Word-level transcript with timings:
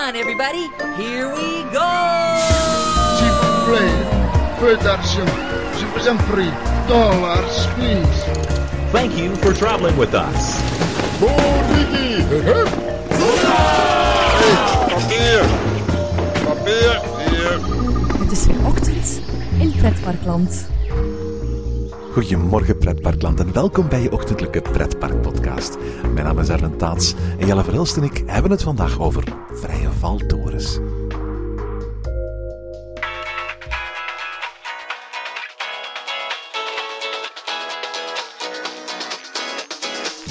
on, 0.00 0.16
everybody. 0.16 0.70
Here 0.96 1.28
we 1.28 1.62
go. 1.72 1.90
S'il 3.16 3.32
vous 3.40 3.56
plaît, 3.68 3.96
peu 4.58 4.76
d'argent. 4.76 5.30
Je 5.78 5.84
vous 5.92 6.08
en 6.08 6.16
prie. 6.30 6.52
Dollars, 6.88 7.66
please. 7.76 8.24
Thank 8.92 9.16
you 9.18 9.34
for 9.36 9.52
traveling 9.52 9.96
with 9.98 10.14
us. 10.14 10.58
Papier! 11.20 12.22
Papier! 16.46 17.00
Hier! 17.18 17.60
Het 18.18 18.32
is 18.32 18.46
weer 18.46 18.66
ochtend 18.66 19.20
in 19.58 19.72
Pretparkland. 19.76 20.66
Goedemorgen 22.12 22.78
pretparkland 22.78 23.40
en 23.40 23.52
welkom 23.52 23.88
bij 23.88 24.02
je 24.02 24.12
ochtendelijke 24.12 24.60
pretparkpodcast. 24.60 25.76
Mijn 26.02 26.26
naam 26.26 26.38
is 26.38 26.48
Erwin 26.48 26.76
Taats 26.76 27.14
en 27.38 27.46
Jelle 27.46 27.64
Verhulst 27.64 27.96
en 27.96 28.02
ik 28.02 28.22
hebben 28.26 28.50
het 28.50 28.62
vandaag 28.62 29.00
over 29.00 29.24
vrije 29.52 29.90
valtorens. 29.98 30.78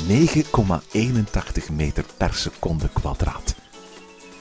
...9,81 0.07 1.73
meter 1.75 2.05
per 2.17 2.33
seconde 2.33 2.89
kwadraat. 2.93 3.58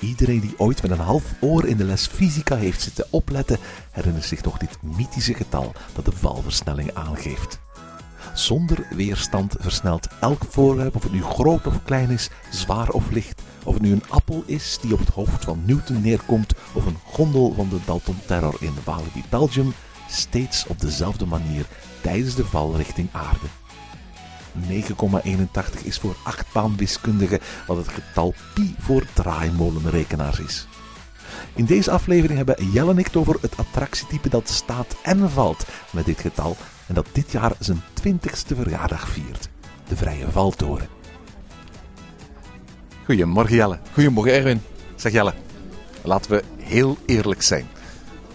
Iedereen 0.01 0.41
die 0.41 0.55
ooit 0.57 0.83
met 0.83 0.91
een 0.91 0.99
half 0.99 1.25
oor 1.41 1.67
in 1.67 1.77
de 1.77 1.85
les 1.85 2.07
fysica 2.07 2.57
heeft 2.57 2.81
zitten 2.81 3.07
opletten, 3.11 3.59
herinnert 3.91 4.25
zich 4.25 4.43
nog 4.43 4.59
dit 4.59 4.79
mythische 4.83 5.35
getal 5.35 5.73
dat 5.95 6.05
de 6.05 6.13
valversnelling 6.13 6.95
aangeeft. 6.95 7.61
Zonder 8.35 8.87
weerstand 8.91 9.57
versnelt 9.59 10.09
elk 10.21 10.45
voorwerp, 10.49 10.97
of 10.97 11.03
het 11.03 11.13
nu 11.13 11.23
groot 11.23 11.67
of 11.67 11.83
klein 11.83 12.11
is, 12.11 12.31
zwaar 12.51 12.89
of 12.89 13.11
licht. 13.11 13.43
Of 13.65 13.75
het 13.75 13.83
nu 13.83 13.93
een 13.93 14.09
appel 14.09 14.43
is 14.47 14.79
die 14.83 14.93
op 14.93 14.99
het 14.99 15.09
hoofd 15.09 15.45
van 15.45 15.63
Newton 15.67 16.01
neerkomt, 16.01 16.55
of 16.73 16.87
een 16.87 16.99
gondel 17.05 17.53
van 17.55 17.69
de 17.69 17.79
Dalton 17.85 18.19
Terror 18.27 18.57
in 18.61 18.75
Walibi, 18.85 19.25
Belgium, 19.29 19.73
steeds 20.09 20.67
op 20.67 20.81
dezelfde 20.81 21.27
manier 21.27 21.67
tijdens 22.01 22.35
de 22.35 22.45
val 22.45 22.77
richting 22.77 23.09
aarde. 23.13 23.47
9,81 24.61 25.83
is 25.85 25.99
voor 25.99 26.17
achtbaanwiskundigen 26.23 27.41
wat 27.67 27.77
het 27.77 27.89
getal 27.89 28.35
pi 28.55 28.75
voor 28.79 29.03
draaimolenrekenaars 29.13 30.41
is. 30.41 30.67
In 31.55 31.65
deze 31.65 31.91
aflevering 31.91 32.37
hebben 32.37 32.71
Jelle 32.73 32.91
en 32.91 32.99
ik 32.99 33.07
het 33.07 33.17
over 33.17 33.37
het 33.41 33.57
attractietype 33.57 34.29
dat 34.29 34.49
staat 34.49 34.97
en 35.03 35.31
valt 35.31 35.67
met 35.91 36.05
dit 36.05 36.21
getal 36.21 36.57
en 36.87 36.95
dat 36.95 37.07
dit 37.13 37.33
jaar 37.33 37.53
zijn 37.59 37.83
20ste 38.03 38.57
verjaardag 38.57 39.09
viert. 39.09 39.49
De 39.89 39.97
Vrije 39.97 40.31
Valtoren. 40.31 40.89
Goedemorgen 43.05 43.57
Jelle. 43.57 43.79
Goedemorgen 43.93 44.33
Erwin. 44.33 44.63
Zeg 44.95 45.13
Jelle, 45.13 45.35
laten 46.03 46.31
we 46.31 46.45
heel 46.59 46.97
eerlijk 47.07 47.43
zijn. 47.43 47.67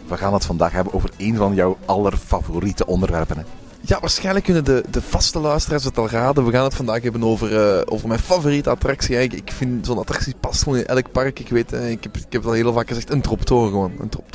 We 0.07 0.17
gaan 0.17 0.33
het 0.33 0.45
vandaag 0.45 0.71
hebben 0.71 0.93
over 0.93 1.09
een 1.17 1.35
van 1.35 1.55
jouw 1.55 1.77
allerfavoriete 1.85 2.85
onderwerpen. 2.85 3.37
Hè? 3.37 3.43
Ja, 3.85 3.99
waarschijnlijk 3.99 4.45
kunnen 4.45 4.65
de, 4.65 4.83
de 4.89 5.01
vaste 5.01 5.39
luisteraars 5.39 5.83
het 5.83 5.97
al 5.97 6.09
raden. 6.09 6.45
We 6.45 6.51
gaan 6.51 6.63
het 6.63 6.73
vandaag 6.73 7.01
hebben 7.01 7.23
over, 7.23 7.51
uh, 7.51 7.81
over 7.85 8.07
mijn 8.07 8.19
favoriete 8.19 8.69
attractie. 8.69 9.21
Ik, 9.21 9.33
ik 9.33 9.51
vind 9.51 9.85
zo'n 9.85 9.97
attractie 9.97 10.35
past 10.39 10.63
gewoon 10.63 10.77
in 10.77 10.85
elk 10.85 11.11
park. 11.11 11.39
Ik 11.39 11.49
weet, 11.49 11.73
uh, 11.73 11.91
ik, 11.91 12.03
heb, 12.03 12.17
ik 12.17 12.23
heb 12.29 12.41
het 12.41 12.45
al 12.45 12.51
heel 12.51 12.73
vaak 12.73 12.87
gezegd, 12.87 13.09
een 13.09 13.21
droptoren 13.21 13.69
gewoon. 13.69 13.91
Een 13.99 14.09
drop. 14.09 14.25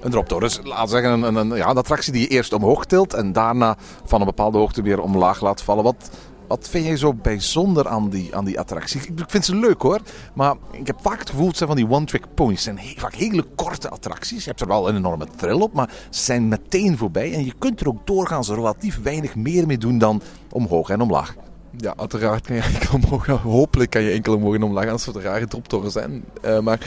Een 0.00 0.10
droptoren. 0.10 0.48
Dus 0.48 0.58
we 0.58 0.82
zeggen, 0.84 1.10
een, 1.10 1.22
een, 1.22 1.36
een, 1.36 1.56
ja, 1.56 1.68
een 1.68 1.76
attractie 1.76 2.12
die 2.12 2.22
je 2.22 2.28
eerst 2.28 2.52
omhoog 2.52 2.84
tilt 2.84 3.14
en 3.14 3.32
daarna 3.32 3.76
van 4.04 4.20
een 4.20 4.26
bepaalde 4.26 4.58
hoogte 4.58 4.82
weer 4.82 5.00
omlaag 5.00 5.40
laat 5.40 5.62
vallen. 5.62 5.84
Wat, 5.84 6.10
wat 6.46 6.68
vind 6.68 6.84
jij 6.84 6.96
zo 6.96 7.14
bijzonder 7.14 7.88
aan 7.88 8.08
die, 8.08 8.36
aan 8.36 8.44
die 8.44 8.58
attractie? 8.58 9.00
Ik, 9.00 9.24
vind 9.26 9.44
ze 9.44 9.56
leuk 9.56 9.82
hoor, 9.82 10.00
maar 10.34 10.54
ik 10.70 10.86
heb 10.86 10.96
vaak 11.00 11.18
het 11.18 11.30
gevoel 11.30 11.46
dat 11.46 11.56
ze 11.56 11.66
van 11.66 11.76
die 11.76 11.88
one-trick 11.88 12.24
ponies 12.34 12.62
zijn. 12.62 12.80
Vaak 12.96 13.14
hele 13.14 13.44
korte 13.54 13.88
attracties. 13.88 14.44
Je 14.44 14.48
hebt 14.48 14.60
er 14.60 14.66
wel 14.66 14.88
een 14.88 14.96
enorme 14.96 15.26
thrill 15.36 15.60
op, 15.60 15.72
maar 15.72 15.90
ze 16.10 16.24
zijn 16.24 16.48
meteen 16.48 16.98
voorbij. 16.98 17.32
En 17.32 17.44
je 17.44 17.54
kunt 17.58 17.80
er 17.80 17.88
ook 17.88 18.06
doorgaans 18.06 18.48
relatief 18.48 19.02
weinig 19.02 19.34
meer 19.34 19.66
mee 19.66 19.78
doen 19.78 19.98
dan 19.98 20.22
omhoog 20.52 20.88
en 20.88 21.00
omlaag. 21.00 21.34
Ja, 21.76 21.94
uiteraard 21.96 22.46
kan 22.46 22.56
je 22.56 22.62
enkel 22.74 22.94
omhoog. 22.94 23.26
Hopelijk 23.26 23.90
kan 23.90 24.02
je 24.02 24.10
enkel 24.10 24.34
omhoog 24.34 24.54
en 24.54 24.62
omlaag, 24.62 24.84
anders 24.84 25.06
het 25.06 25.16
rare 25.16 25.46
droptorens 25.46 25.92
zijn. 25.92 26.24
Uh, 26.44 26.58
maar 26.60 26.80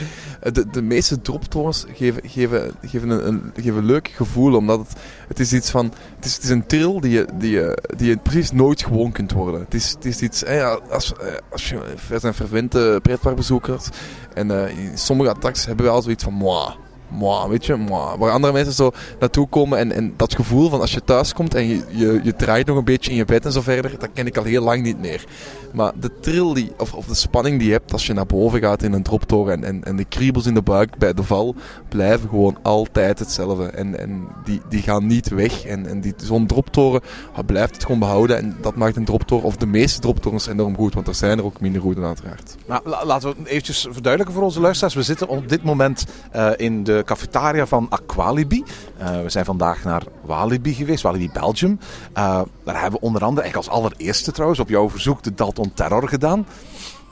de, 0.52 0.70
de 0.70 0.82
meeste 0.82 1.20
droptorens 1.20 1.84
geven, 1.92 2.28
geven, 2.28 2.74
geven, 2.82 3.10
een, 3.10 3.26
een, 3.26 3.52
geven 3.54 3.76
een 3.76 3.84
leuk 3.84 4.08
gevoel, 4.08 4.54
omdat 4.54 4.78
het, 4.78 4.92
het 5.28 5.40
is 5.40 5.52
iets 5.52 5.70
van... 5.70 5.92
Het 6.16 6.24
is, 6.24 6.34
het 6.34 6.42
is 6.42 6.50
een 6.50 6.66
trill 6.66 7.00
die 7.00 7.10
je, 7.10 7.26
die, 7.34 7.50
je, 7.50 7.82
die 7.96 8.08
je 8.08 8.16
precies 8.16 8.52
nooit 8.52 8.84
gewoon 8.84 9.12
kunt 9.12 9.32
worden. 9.32 9.60
Het 9.60 9.74
is, 9.74 9.90
het 9.90 10.04
is 10.04 10.20
iets... 10.20 10.44
Eh, 10.44 10.76
als, 10.90 11.12
als 11.50 11.68
je, 11.68 11.80
er 12.10 12.20
zijn 12.20 12.34
verwende 12.34 13.00
pretparkbezoekers 13.00 13.88
en 14.34 14.70
sommige 14.94 15.30
attracties 15.30 15.66
hebben 15.66 15.84
we 15.84 15.92
al 15.92 16.02
zoiets 16.02 16.24
van... 16.24 16.34
Mwah, 16.34 16.74
Mwah, 17.08 17.48
weet 17.48 17.66
je. 17.66 17.84
Waar 18.18 18.30
andere 18.30 18.52
mensen 18.52 18.74
zo 18.74 18.90
naartoe 19.20 19.48
komen 19.48 19.78
en, 19.78 19.92
en 19.92 20.14
dat 20.16 20.34
gevoel 20.34 20.68
van 20.70 20.80
als 20.80 20.92
je 20.92 21.04
thuis 21.04 21.32
komt 21.32 21.54
en 21.54 21.68
je, 21.68 21.82
je, 21.90 22.20
je 22.22 22.36
draait 22.36 22.66
nog 22.66 22.76
een 22.76 22.84
beetje 22.84 23.10
in 23.10 23.16
je 23.16 23.24
bed 23.24 23.44
en 23.44 23.52
zo 23.52 23.60
verder, 23.60 23.98
dat 23.98 24.08
ken 24.14 24.26
ik 24.26 24.36
al 24.36 24.44
heel 24.44 24.62
lang 24.62 24.82
niet 24.82 24.98
meer. 24.98 25.24
Maar 25.72 25.92
de 26.00 26.10
trill 26.20 26.54
die, 26.54 26.72
of, 26.78 26.92
of 26.94 27.06
de 27.06 27.14
spanning 27.14 27.58
die 27.58 27.66
je 27.66 27.72
hebt 27.72 27.92
als 27.92 28.06
je 28.06 28.12
naar 28.12 28.26
boven 28.26 28.60
gaat 28.60 28.82
in 28.82 28.92
een 28.92 29.02
droptoren 29.02 29.52
en, 29.52 29.64
en, 29.64 29.84
en 29.84 29.96
de 29.96 30.04
kriebels 30.04 30.46
in 30.46 30.54
de 30.54 30.62
buik 30.62 30.98
bij 30.98 31.14
de 31.14 31.22
val 31.22 31.54
blijven 31.88 32.28
gewoon 32.28 32.58
altijd 32.62 33.18
hetzelfde. 33.18 33.66
En, 33.66 33.98
en 33.98 34.26
die, 34.44 34.60
die 34.68 34.82
gaan 34.82 35.06
niet 35.06 35.28
weg. 35.28 35.64
En, 35.64 35.86
en 35.86 36.14
zo'n 36.16 36.46
droptoren 36.46 37.00
blijft 37.46 37.74
het 37.74 37.84
gewoon 37.84 37.98
behouden. 37.98 38.36
En 38.36 38.56
dat 38.60 38.76
maakt 38.76 38.96
een 38.96 39.04
droptoren, 39.04 39.44
of 39.44 39.56
de 39.56 39.66
meeste 39.66 40.00
droptorens 40.00 40.46
enorm 40.46 40.76
goed, 40.76 40.94
want 40.94 41.06
er 41.06 41.14
zijn 41.14 41.38
er 41.38 41.44
ook 41.44 41.60
minder 41.60 41.80
goede 41.80 42.02
uiteraard. 42.02 42.56
Nou, 42.66 42.88
laten 43.04 43.28
we 43.28 43.50
eventjes 43.50 43.86
verduidelijken 43.90 44.34
voor 44.34 44.44
onze 44.44 44.60
luisteraars. 44.60 44.94
We 44.94 45.02
zitten 45.02 45.28
op 45.28 45.48
dit 45.48 45.62
moment 45.62 46.06
uh, 46.36 46.50
in 46.56 46.84
de 46.84 46.97
cafetaria 47.04 47.66
van 47.66 47.86
Aqualibi. 47.90 48.64
Uh, 49.00 49.22
we 49.22 49.30
zijn 49.30 49.44
vandaag 49.44 49.84
naar 49.84 50.02
Walibi 50.24 50.74
geweest, 50.74 51.02
Walibi 51.02 51.30
Belgium. 51.32 51.78
Uh, 51.80 52.40
daar 52.64 52.80
hebben 52.80 53.00
we 53.00 53.06
onder 53.06 53.22
andere, 53.22 53.42
eigenlijk 53.42 53.70
als 53.70 53.82
allereerste 53.82 54.32
trouwens, 54.32 54.60
op 54.60 54.68
jouw 54.68 54.90
verzoek 54.90 55.22
de 55.22 55.34
Dalton 55.34 55.72
Terror 55.74 56.08
gedaan. 56.08 56.46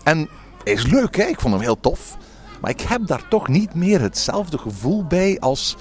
En 0.03 0.29
is 0.65 0.87
leuk, 0.87 1.17
hè? 1.17 1.25
ik 1.25 1.41
vond 1.41 1.55
hem 1.55 1.63
heel 1.63 1.81
tof. 1.81 2.17
Maar 2.61 2.71
ik 2.71 2.81
heb 2.81 3.07
daar 3.07 3.29
toch 3.29 3.49
niet 3.49 3.75
meer 3.75 4.01
hetzelfde 4.01 4.59
gevoel 4.59 5.05
bij 5.05 5.37
als 5.41 5.77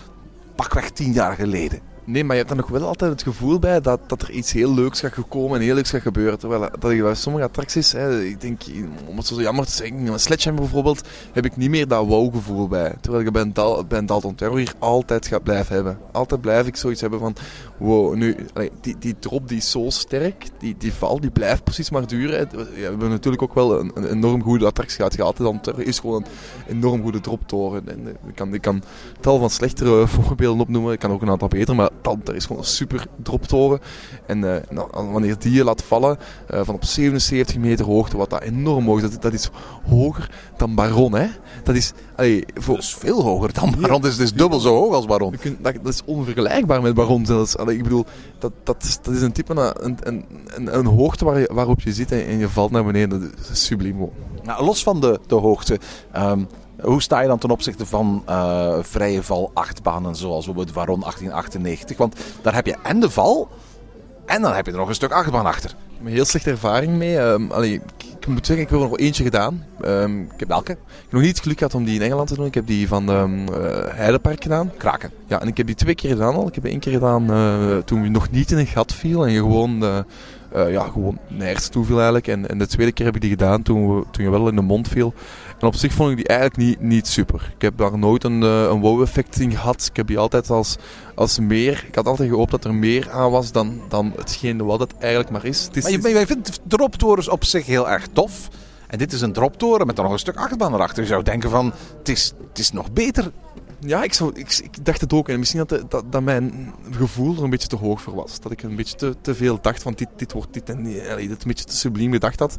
pakweg 0.56 0.90
tien 0.90 1.12
jaar 1.12 1.36
geleden. 1.36 1.80
Nee, 2.08 2.24
maar 2.24 2.36
je 2.36 2.42
hebt 2.42 2.52
er 2.52 2.58
nog 2.58 2.70
wel 2.70 2.88
altijd 2.88 3.12
het 3.12 3.24
gevoel 3.24 3.60
bij 3.60 3.82
dat, 3.82 4.00
dat 4.08 4.22
er 4.22 4.32
iets 4.32 4.52
heel 4.52 4.74
leuks 4.74 5.00
gaat 5.00 5.28
komen 5.30 5.60
en 5.60 5.66
heel 5.66 5.76
leuks 5.76 5.90
gaat 5.90 6.02
gebeuren. 6.02 6.40
Terwijl 6.40 6.62
dat 6.62 6.80
bij 6.80 7.16
sommige 7.16 7.46
attracties, 7.46 7.92
hè, 7.92 8.24
ik 8.24 8.42
denk, 8.42 8.62
om 9.06 9.18
het 9.18 9.26
zo 9.26 9.42
jammer 9.42 9.66
te 9.66 9.72
zeggen, 9.72 10.08
een 10.08 10.20
Sledgehammer 10.20 10.64
bijvoorbeeld, 10.64 11.08
heb 11.34 11.46
ik 11.46 11.58
niet 11.58 11.70
meer 11.70 11.88
dat 11.88 12.06
wow-gevoel 12.06 12.68
bij. 12.68 12.96
Terwijl 13.02 13.26
ik 13.26 13.32
bij 13.32 13.42
een, 13.42 13.54
Dal, 13.54 13.86
bij 13.86 13.98
een 13.98 14.06
Dalton 14.06 14.36
Terror 14.36 14.58
hier 14.58 14.74
altijd 14.80 15.28
ga 15.28 15.40
blijven 15.40 15.76
hebben. 15.76 15.98
Altijd 16.12 16.42
blijf 16.42 16.68
ik 16.68 16.76
zoiets 16.76 17.02
hebben 17.02 17.20
van, 17.20 17.36
wow, 17.78 18.16
nu, 18.16 18.36
die, 18.82 18.96
die 19.00 19.16
drop 19.20 19.48
die 19.48 19.58
is 19.58 19.72
zo 19.72 19.86
sterk, 19.90 20.46
die, 20.60 20.76
die 20.78 20.94
val 20.94 21.20
die 21.20 21.32
blijft 21.32 21.64
precies 21.64 21.90
maar 21.90 22.08
duren. 22.08 22.50
We 22.52 22.82
hebben 22.82 23.10
natuurlijk 23.10 23.44
ook 23.44 23.54
wel 23.54 23.80
een, 23.80 24.10
enorm 24.10 24.44
goede 24.44 24.66
attractie 24.66 24.96
gehad. 24.96 25.16
gehad. 25.16 25.38
Dan 25.38 25.62
Terror 25.62 25.84
is 25.84 26.00
gewoon 26.00 26.26
een 26.68 26.76
enorm 26.76 27.02
goede 27.02 27.20
droptoren. 27.20 27.90
En 27.90 28.08
ik 28.08 28.36
kan, 28.36 28.54
ik 28.54 28.62
kan 28.62 28.84
tal 29.20 29.40
van 29.40 29.50
slechtere 29.50 30.08
voorbeelden 30.16 30.62
opnoemen, 30.62 30.94
ik 30.94 31.00
kan 31.00 31.12
ook 31.12 31.22
een 31.22 31.30
aantal 31.30 31.48
beter, 31.48 31.76
maar 31.76 31.90
er 32.26 32.36
is 32.36 32.46
gewoon 32.46 32.62
een 32.62 32.68
super 32.68 33.08
droptoren. 33.24 33.80
En 34.26 34.38
uh, 34.38 34.56
nou, 34.70 35.12
wanneer 35.12 35.40
die 35.40 35.52
je 35.52 35.64
laat 35.64 35.84
vallen 35.84 36.18
uh, 36.54 36.60
van 36.64 36.76
op 36.76 36.84
77 36.84 37.58
meter 37.58 37.86
hoogte, 37.86 38.18
wat 38.18 38.30
dat 38.30 38.42
enorm 38.42 38.86
hoog 38.86 39.02
is, 39.02 39.12
dat, 39.12 39.22
dat 39.22 39.34
is 39.34 39.50
hoger 39.90 40.30
dan 40.58 40.76
Baron. 40.76 41.16
Hè? 41.16 41.28
Dat 41.64 41.76
is, 41.76 41.94
allee, 42.16 42.44
voor... 42.54 42.76
dat 42.76 42.84
is 42.84 42.96
veel 42.96 43.24
hoger 43.24 43.54
dan 43.54 43.76
Baron, 43.80 44.02
dus 44.02 44.12
het 44.12 44.22
is 44.22 44.34
dubbel 44.34 44.60
zo 44.60 44.76
hoog 44.76 44.94
als 44.94 45.06
Baron. 45.06 45.38
Kunt, 45.38 45.64
dat, 45.64 45.74
dat, 45.84 45.94
is 45.94 46.02
onvergelijkbaar 46.06 46.82
met 46.82 46.94
Baron 46.94 47.26
zelfs. 47.26 47.58
Allee, 47.58 47.78
ik 47.78 47.84
bedoel, 47.84 48.06
dat, 48.40 48.52
dat, 48.64 48.84
is, 48.84 48.98
dat 49.02 49.14
is 49.14 49.22
een 49.22 49.32
type, 49.32 49.74
een, 49.82 49.98
een, 50.02 50.26
een, 50.46 50.78
een 50.78 50.86
hoogte 50.86 51.26
waar 51.26 51.40
je, 51.40 51.50
waarop 51.54 51.82
je 51.82 51.94
zit 51.94 52.12
en, 52.12 52.26
en, 52.26 52.38
je 52.38 52.50
valt 52.50 52.72
naar 52.72 52.86
beneden. 52.86 53.22
Dat 53.22 53.50
is 53.52 53.66
subliem. 53.66 54.10
Nou, 54.44 54.66
los 54.66 54.84
van 54.84 55.02
de, 55.02 55.20
de 55.28 55.36
hoogte. 55.36 55.80
Um, 56.16 56.48
hoe 56.86 57.02
sta 57.02 57.20
je 57.20 57.28
dan 57.28 57.38
ten 57.38 57.50
opzichte 57.50 57.86
van 57.86 58.24
uh, 58.30 58.78
vrije 58.82 59.24
val 59.24 59.52
achtbanen 59.54 60.16
zoals 60.16 60.46
bijvoorbeeld 60.46 60.76
Varon 60.76 61.00
1898? 61.00 61.98
Want 61.98 62.16
daar 62.42 62.54
heb 62.54 62.66
je 62.66 62.76
en 62.84 63.00
de 63.00 63.10
val 63.10 63.50
en 64.26 64.42
dan 64.42 64.54
heb 64.54 64.66
je 64.66 64.72
er 64.72 64.78
nog 64.78 64.88
een 64.88 64.96
stuk 64.96 65.12
achtbaan 65.12 65.46
achter. 65.46 65.70
Ik 65.70 65.76
heb 65.98 66.06
een 66.06 66.14
heel 66.14 66.26
slechte 66.26 66.50
ervaring 66.50 66.94
mee. 66.94 67.18
Um, 67.20 67.52
allee, 67.52 67.74
ik, 67.74 67.82
ik, 68.20 68.28
moet 68.28 68.46
zeggen, 68.46 68.66
ik 68.66 68.72
heb 68.72 68.80
er 68.82 68.88
nog 68.90 68.98
eentje 68.98 69.24
gedaan. 69.24 69.66
Um, 69.86 70.22
ik 70.22 70.40
heb 70.40 70.48
welke? 70.48 70.72
Ik 70.72 70.78
heb 71.02 71.12
nog 71.12 71.22
niet 71.22 71.30
het 71.30 71.40
geluk 71.40 71.58
gehad 71.58 71.76
om 71.76 71.84
die 71.84 71.96
in 71.96 72.02
Engeland 72.02 72.28
te 72.28 72.36
doen. 72.36 72.46
Ik 72.46 72.54
heb 72.54 72.68
die 72.68 72.88
van 72.88 73.10
um, 73.10 73.40
uh, 73.40 73.56
Heidepark 73.86 74.44
gedaan. 74.44 74.72
Kraken. 74.78 75.12
Ja, 75.28 75.42
en 75.42 75.48
ik 75.48 75.58
heb 75.58 75.66
die 75.66 75.76
twee 75.76 75.96
keer 75.96 76.10
gedaan 76.10 76.36
al. 76.36 76.48
Ik 76.48 76.56
heb 76.56 76.66
één 76.66 76.80
keer 76.80 76.94
gedaan 76.94 77.32
uh, 77.32 77.78
toen 77.78 78.04
je 78.04 78.10
nog 78.10 78.32
niet 78.32 78.52
in 78.52 78.58
een 78.58 78.68
gat 78.68 78.94
viel 78.94 79.26
en 79.26 79.32
je 79.32 79.40
gewoon... 79.40 80.06
Uh, 80.56 80.66
uh, 80.66 80.72
ja, 80.72 80.84
gewoon 80.84 81.20
nergens 81.28 81.68
toe 81.68 81.86
viel 81.86 81.96
eigenlijk. 81.96 82.28
En, 82.28 82.50
en 82.50 82.58
de 82.58 82.68
tweede 82.68 82.92
keer 82.92 83.06
heb 83.06 83.16
ik 83.16 83.22
die 83.22 83.30
gedaan 83.30 83.62
toen, 83.62 83.96
we, 83.96 84.04
toen 84.12 84.24
je 84.24 84.30
wel 84.30 84.48
in 84.48 84.56
de 84.56 84.62
mond 84.62 84.88
viel. 84.88 85.14
En 85.60 85.68
op 85.68 85.76
zich 85.76 85.94
vond 85.94 86.10
ik 86.12 86.16
die 86.16 86.28
eigenlijk 86.28 86.60
niet, 86.60 86.82
niet 86.82 87.08
super. 87.08 87.52
Ik 87.56 87.62
heb 87.62 87.78
daar 87.78 87.98
nooit 87.98 88.24
een, 88.24 88.42
uh, 88.42 88.62
een 88.62 88.80
wow-effect 88.80 89.40
in 89.40 89.52
gehad. 89.52 89.88
Ik 89.90 89.96
heb 89.96 90.08
die 90.08 90.18
altijd 90.18 90.50
als, 90.50 90.76
als 91.16 91.40
meer... 91.40 91.84
Ik 91.88 91.96
had 91.96 92.08
altijd 92.08 92.30
gehoopt 92.30 92.52
dat 92.52 92.66
er 92.66 92.74
meer 92.74 93.12
aan 93.12 93.32
was 93.32 93.52
dan, 93.52 93.82
dan 93.90 94.14
hetgeen 94.16 94.66
wat 94.66 94.80
het 94.80 94.94
eigenlijk 94.98 95.32
maar 95.32 95.46
is. 95.46 95.64
Het 95.64 95.78
is 95.78 95.84
maar 95.84 95.92
je, 95.92 96.10
jij 96.10 96.28
vindt 96.28 96.60
droptorens 96.68 97.30
op 97.30 97.44
zich 97.44 97.66
heel 97.66 97.90
erg 97.90 98.08
tof. 98.14 98.50
En 98.88 98.98
dit 98.98 99.14
is 99.14 99.22
een 99.22 99.34
droptoren 99.34 99.88
met 99.88 99.96
dan 99.96 100.06
nog 100.06 100.14
een 100.14 100.20
stuk 100.20 100.36
achtbaan 100.36 100.74
erachter. 100.74 101.04
Je 101.04 101.10
zou 101.10 101.24
denken 101.24 101.50
van, 101.50 101.74
het 101.98 102.10
is, 102.10 102.34
het 102.50 102.60
is 102.60 102.72
nog 102.72 102.92
beter. 102.92 103.32
Ja, 103.80 104.04
ik, 104.04 104.14
zou, 104.14 104.32
ik, 104.34 104.60
ik 104.64 104.86
dacht 104.86 105.02
het 105.02 105.14
ook. 105.14 105.30
En 105.30 105.40
misschien 105.40 105.64
dat, 105.66 105.92
dat, 105.92 106.04
dat 106.12 106.22
mijn 106.22 106.74
gevoel 106.92 107.36
er 107.36 107.44
een 107.44 107.50
beetje 107.50 107.68
te 107.68 107.76
hoog 107.76 108.02
voor 108.02 108.16
was. 108.16 108.40
Dat 108.40 108.52
ik 108.52 108.64
een 108.64 108.76
beetje 108.76 108.96
te, 108.96 109.16
te 109.22 109.36
veel 109.36 109.58
dacht 109.62 109.82
van 109.82 109.94
dit, 109.94 110.08
dit 110.16 110.32
wordt 110.32 110.54
dit 110.54 110.70
en 110.70 110.84
dit 110.84 111.08
een 111.08 111.38
beetje 111.46 111.66
te 111.66 111.76
subliem 111.76 112.12
gedacht 112.12 112.40
had. 112.40 112.58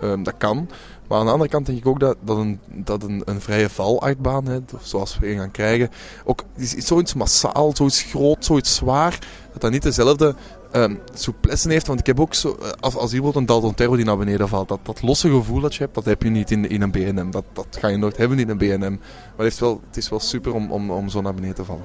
Ehm, 0.00 0.22
dat 0.22 0.34
kan. 0.38 0.68
Maar 1.08 1.18
aan 1.18 1.24
de 1.24 1.32
andere 1.32 1.50
kant 1.50 1.66
denk 1.66 1.78
ik 1.78 1.86
ook 1.86 2.00
dat, 2.00 2.16
dat, 2.20 2.36
een, 2.36 2.60
dat 2.66 3.02
een, 3.02 3.22
een 3.24 3.40
vrije 3.40 3.68
valuitbaan, 3.68 4.66
zoals 4.82 5.18
we 5.18 5.30
een 5.30 5.38
gaan 5.38 5.50
krijgen, 5.50 5.90
ook 6.24 6.44
is, 6.56 6.74
is 6.74 6.86
zoiets 6.86 7.14
massaal, 7.14 7.76
zoiets 7.76 8.02
groot, 8.02 8.44
zoiets 8.44 8.74
zwaar, 8.74 9.18
dat 9.52 9.60
dat 9.60 9.70
niet 9.70 9.82
dezelfde 9.82 10.34
ehm 10.70 10.94
souplesse 11.14 11.68
heeft. 11.68 11.86
Want 11.86 12.00
ik 12.00 12.06
heb 12.06 12.20
ook 12.20 12.34
zo, 12.34 12.56
eh, 12.62 12.70
als, 12.80 12.94
bijvoorbeeld 12.94 13.34
een 13.34 13.46
Dalton 13.46 13.74
Terro 13.74 13.96
die 13.96 14.04
naar 14.04 14.16
beneden 14.16 14.48
valt, 14.48 14.68
dat, 14.68 14.78
dat 14.82 15.02
losse 15.02 15.30
gevoel 15.30 15.60
dat 15.60 15.74
je 15.74 15.82
hebt, 15.82 15.94
dat 15.94 16.04
heb 16.04 16.22
je 16.22 16.30
niet 16.30 16.50
in, 16.50 16.82
een 16.82 16.90
BNM. 16.90 17.30
Dat, 17.30 17.44
dat 17.52 17.66
ga 17.70 17.88
je 17.88 17.96
nooit 17.96 18.16
hebben 18.16 18.38
in 18.38 18.48
een 18.48 18.58
BNM. 18.58 19.00
Maar 19.36 19.44
het 19.44 19.52
is 19.52 19.60
wel, 19.60 19.80
het 19.86 19.96
is 19.96 20.08
wel 20.08 20.20
super 20.20 20.54
om, 20.54 20.72
om, 20.72 20.90
om 20.90 21.08
zo 21.08 21.20
naar 21.20 21.34
beneden 21.34 21.56
te 21.56 21.64
vallen. 21.64 21.84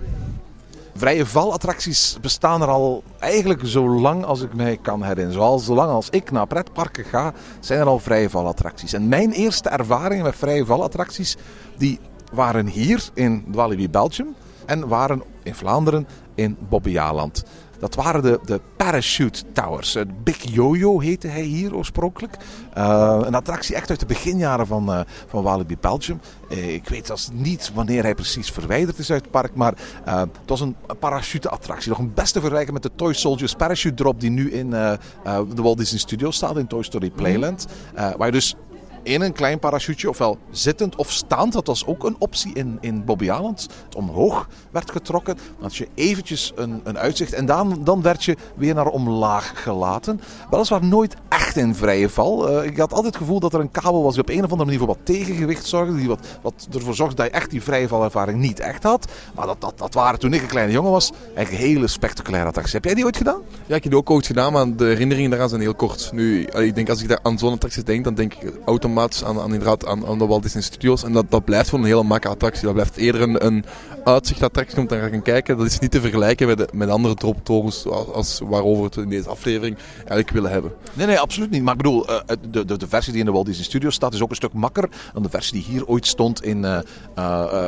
Vrije 0.96 1.26
valattracties 1.26 2.18
bestaan 2.22 2.62
er 2.62 2.68
al 2.68 3.04
eigenlijk 3.20 3.62
zo 3.66 3.90
lang 3.90 4.24
als 4.24 4.42
ik 4.42 4.54
mij 4.54 4.78
kan 4.82 5.04
herinneren. 5.04 5.34
Zoals 5.34 5.66
zolang 5.66 5.90
als 5.90 6.10
ik 6.10 6.32
naar 6.32 6.48
pretparken 6.48 7.06
ga, 7.06 7.34
zijn 7.60 7.80
er 7.80 7.86
al 7.86 8.00
vrije 8.00 8.30
valattracties. 8.30 8.94
En 8.94 9.08
mijn 9.08 9.32
eerste 9.32 9.70
ervaringen 9.70 10.24
met 10.24 10.36
vrije 10.36 10.66
valattracties, 10.66 11.36
die 11.78 12.00
waren 12.34 12.68
hier 12.68 13.10
in 13.14 13.44
Walibi 13.48 13.90
Belgium 13.90 14.36
en 14.66 14.88
waren 14.88 15.24
in 15.44 15.56
Vlaanderen 15.56 16.08
in 16.36 16.58
Bobbejaanland. 16.70 17.44
Dat 17.84 17.96
waren 17.96 18.22
de, 18.22 18.40
de 18.46 18.62
Parachute 18.78 19.44
Towers. 19.54 19.98
Big 20.24 20.54
Yo-Yo 20.54 21.00
heette 21.00 21.28
hij 21.28 21.42
hier 21.42 21.76
oorspronkelijk. 21.76 22.38
Eh, 22.74 23.20
een 23.22 23.36
attractie 23.36 23.76
echt 23.76 23.90
uit 23.90 24.00
de 24.00 24.06
beginjaren 24.06 24.68
van, 24.68 24.94
eh, 24.94 25.00
van 25.28 25.44
Walibi 25.44 25.78
Belgium. 25.82 26.20
Eh, 26.50 26.74
ik 26.74 26.90
weet 26.90 27.06
zelfs 27.06 27.30
niet 27.34 27.72
wanneer 27.74 28.04
hij 28.04 28.16
precies 28.16 28.50
verwijderd 28.50 28.98
is 28.98 29.12
uit 29.12 29.22
het 29.22 29.32
park. 29.32 29.56
Maar 29.56 29.74
het 30.04 30.30
was 30.46 30.62
een 30.62 30.76
parachute-attractie. 31.00 31.90
Nog 31.90 32.00
een 32.00 32.14
beste 32.14 32.40
vergelijken 32.40 32.74
met 32.74 32.84
de 32.84 32.92
Toy 32.96 33.14
Soldiers 33.14 33.54
Parachute 33.54 33.96
Drop 33.96 34.20
die 34.20 34.30
nu 34.30 34.52
in 34.52 34.70
de 34.70 35.00
Walt 35.56 35.78
Disney 35.78 36.00
Studios 36.00 36.36
staat. 36.36 36.58
In 36.58 36.68
Toy 36.68 36.84
Story 36.84 37.10
Playland. 37.10 37.68
Eh, 37.94 38.12
waar 38.18 38.26
je 38.26 38.32
dus 38.34 38.56
in 39.04 39.22
een 39.22 39.34
klein 39.34 39.60
parachute, 39.60 40.10
ofwel 40.10 40.38
zittend 40.52 40.96
of 40.96 41.12
staand. 41.12 41.54
Dat 41.54 41.68
was 41.68 41.86
ook 41.86 42.04
een 42.04 42.16
optie 42.20 42.54
in, 42.54 42.78
in 42.82 43.06
Bobby. 43.06 43.28
Het 43.28 43.68
omhoog 43.96 44.48
werd 44.72 44.92
getrokken. 44.92 45.38
Had 45.60 45.76
je 45.76 45.88
eventjes 45.96 46.52
een, 46.56 46.82
een 46.84 46.98
uitzicht. 46.98 47.34
En 47.34 47.46
dan, 47.46 47.84
dan 47.84 48.02
werd 48.02 48.24
je 48.24 48.38
weer 48.56 48.74
naar 48.74 48.88
omlaag 48.88 49.64
gelaten. 49.64 50.22
Weliswaar 50.50 50.86
nooit 50.86 51.16
echt 51.30 51.43
in 51.58 51.76
vrije 51.76 52.10
val. 52.10 52.50
Eh, 52.50 52.66
ik 52.66 52.78
had 52.78 52.94
altijd 52.94 53.14
het 53.14 53.24
gevoel 53.24 53.40
dat 53.40 53.54
er 53.54 53.60
een 53.60 53.72
kabel 53.72 54.04
was 54.04 54.14
die 54.14 54.22
op 54.22 54.30
een 54.30 54.44
of 54.44 54.52
andere 54.52 54.64
manier 54.64 54.78
voor 54.78 54.88
wat 54.88 54.98
tegengewicht 55.04 55.66
zorgde. 55.66 55.96
Die 55.96 56.08
wat, 56.08 56.28
wat 56.42 56.68
ervoor 56.74 56.96
zorgde 56.96 57.16
dat 57.16 57.26
je 57.26 57.32
echt 57.32 57.50
die 57.50 57.62
vrije 57.62 57.88
valervaring 57.88 58.40
niet 58.40 58.60
echt 58.60 58.84
had. 58.84 59.12
Maar 59.36 59.46
dat, 59.46 59.62
dat, 59.62 59.78
dat 59.78 59.94
waren 59.94 60.20
toen 60.20 60.34
ik 60.34 60.42
een 60.42 60.48
kleine 60.48 60.72
jongen 60.72 60.92
was. 60.92 61.12
Eigenlijk 61.36 61.66
hele 61.66 61.88
spectaculaire 61.88 62.48
attracties. 62.48 62.74
Heb 62.74 62.86
jij 62.86 62.94
die 62.94 63.06
ooit 63.06 63.18
gedaan? 63.18 63.42
Ja, 63.66 63.76
ik 63.76 63.84
heb 63.84 63.92
die 63.92 64.02
ook 64.02 64.10
ooit 64.10 64.26
gedaan, 64.26 64.52
maar 64.54 64.76
de 64.76 64.86
herinneringen 64.86 65.30
daaraan 65.30 65.50
zijn 65.50 65.62
heel 65.62 65.76
kort. 65.76 66.10
Nu, 66.14 66.48
allee, 66.52 66.68
ik 66.68 66.76
denk 66.76 66.90
als 66.90 67.02
ik 67.02 67.08
daar 67.08 67.20
aan 67.24 67.38
zo'n 67.38 67.54
attractie 67.54 67.84
denk, 67.84 68.04
dan 68.04 68.16
denk 68.16 68.34
ik 68.34 68.54
automatisch 68.66 69.24
aan, 69.24 69.40
aan, 69.40 69.54
inderdaad 69.54 69.86
aan, 69.86 70.06
aan 70.06 70.18
de 70.18 70.26
Walt 70.26 70.44
Disney 70.44 70.64
Studios. 70.64 71.04
En 71.04 71.14
dat, 71.14 71.26
dat 71.30 71.46
blijft 71.46 71.70
gewoon 71.70 71.86
een 71.86 71.92
hele 71.92 72.04
makke 72.04 72.28
attractie. 72.28 72.64
Dat 72.64 72.74
blijft 72.74 72.96
eerder 72.96 73.22
een, 73.22 73.46
een 73.46 73.66
uitzichtattractie 74.04 74.78
om 74.78 74.88
te 74.88 75.10
gaan 75.12 75.22
kijken. 75.22 75.58
Dat 75.58 75.66
is 75.66 75.80
niet 75.80 75.92
te 75.92 76.02
vergelijken 76.02 76.48
met, 76.48 76.58
de, 76.58 76.68
met 76.74 76.90
andere 76.90 77.16
droptorens 77.16 77.86
als, 77.88 78.08
als 78.08 78.42
waarover 78.44 78.80
we 78.80 78.86
het 78.86 78.96
in 78.96 79.10
deze 79.10 79.30
aflevering 79.30 79.78
eigenlijk 79.98 80.30
willen 80.30 80.52
hebben. 80.52 80.74
Nee, 80.94 81.08
nee, 81.08 81.20
absoluut 81.20 81.43
niet. 81.50 81.62
Maar 81.64 81.72
ik 81.74 81.82
bedoel, 81.82 82.08
eh, 82.08 82.20
de, 82.50 82.66
de, 82.66 82.78
de 82.78 82.88
versie 82.88 83.12
die 83.12 83.22
in 83.22 83.28
de 83.28 83.34
Walt 83.34 83.46
Disney 83.46 83.66
Studios 83.66 83.96
staat 83.96 84.14
is 84.14 84.22
ook 84.22 84.30
een 84.30 84.36
stuk 84.36 84.54
makker 84.54 84.90
dan 85.14 85.24
de 85.24 85.30
versie 85.30 85.54
die 85.54 85.64
hier 85.64 85.88
ooit 85.88 86.08
stond 86.08 86.44
in 86.44 86.66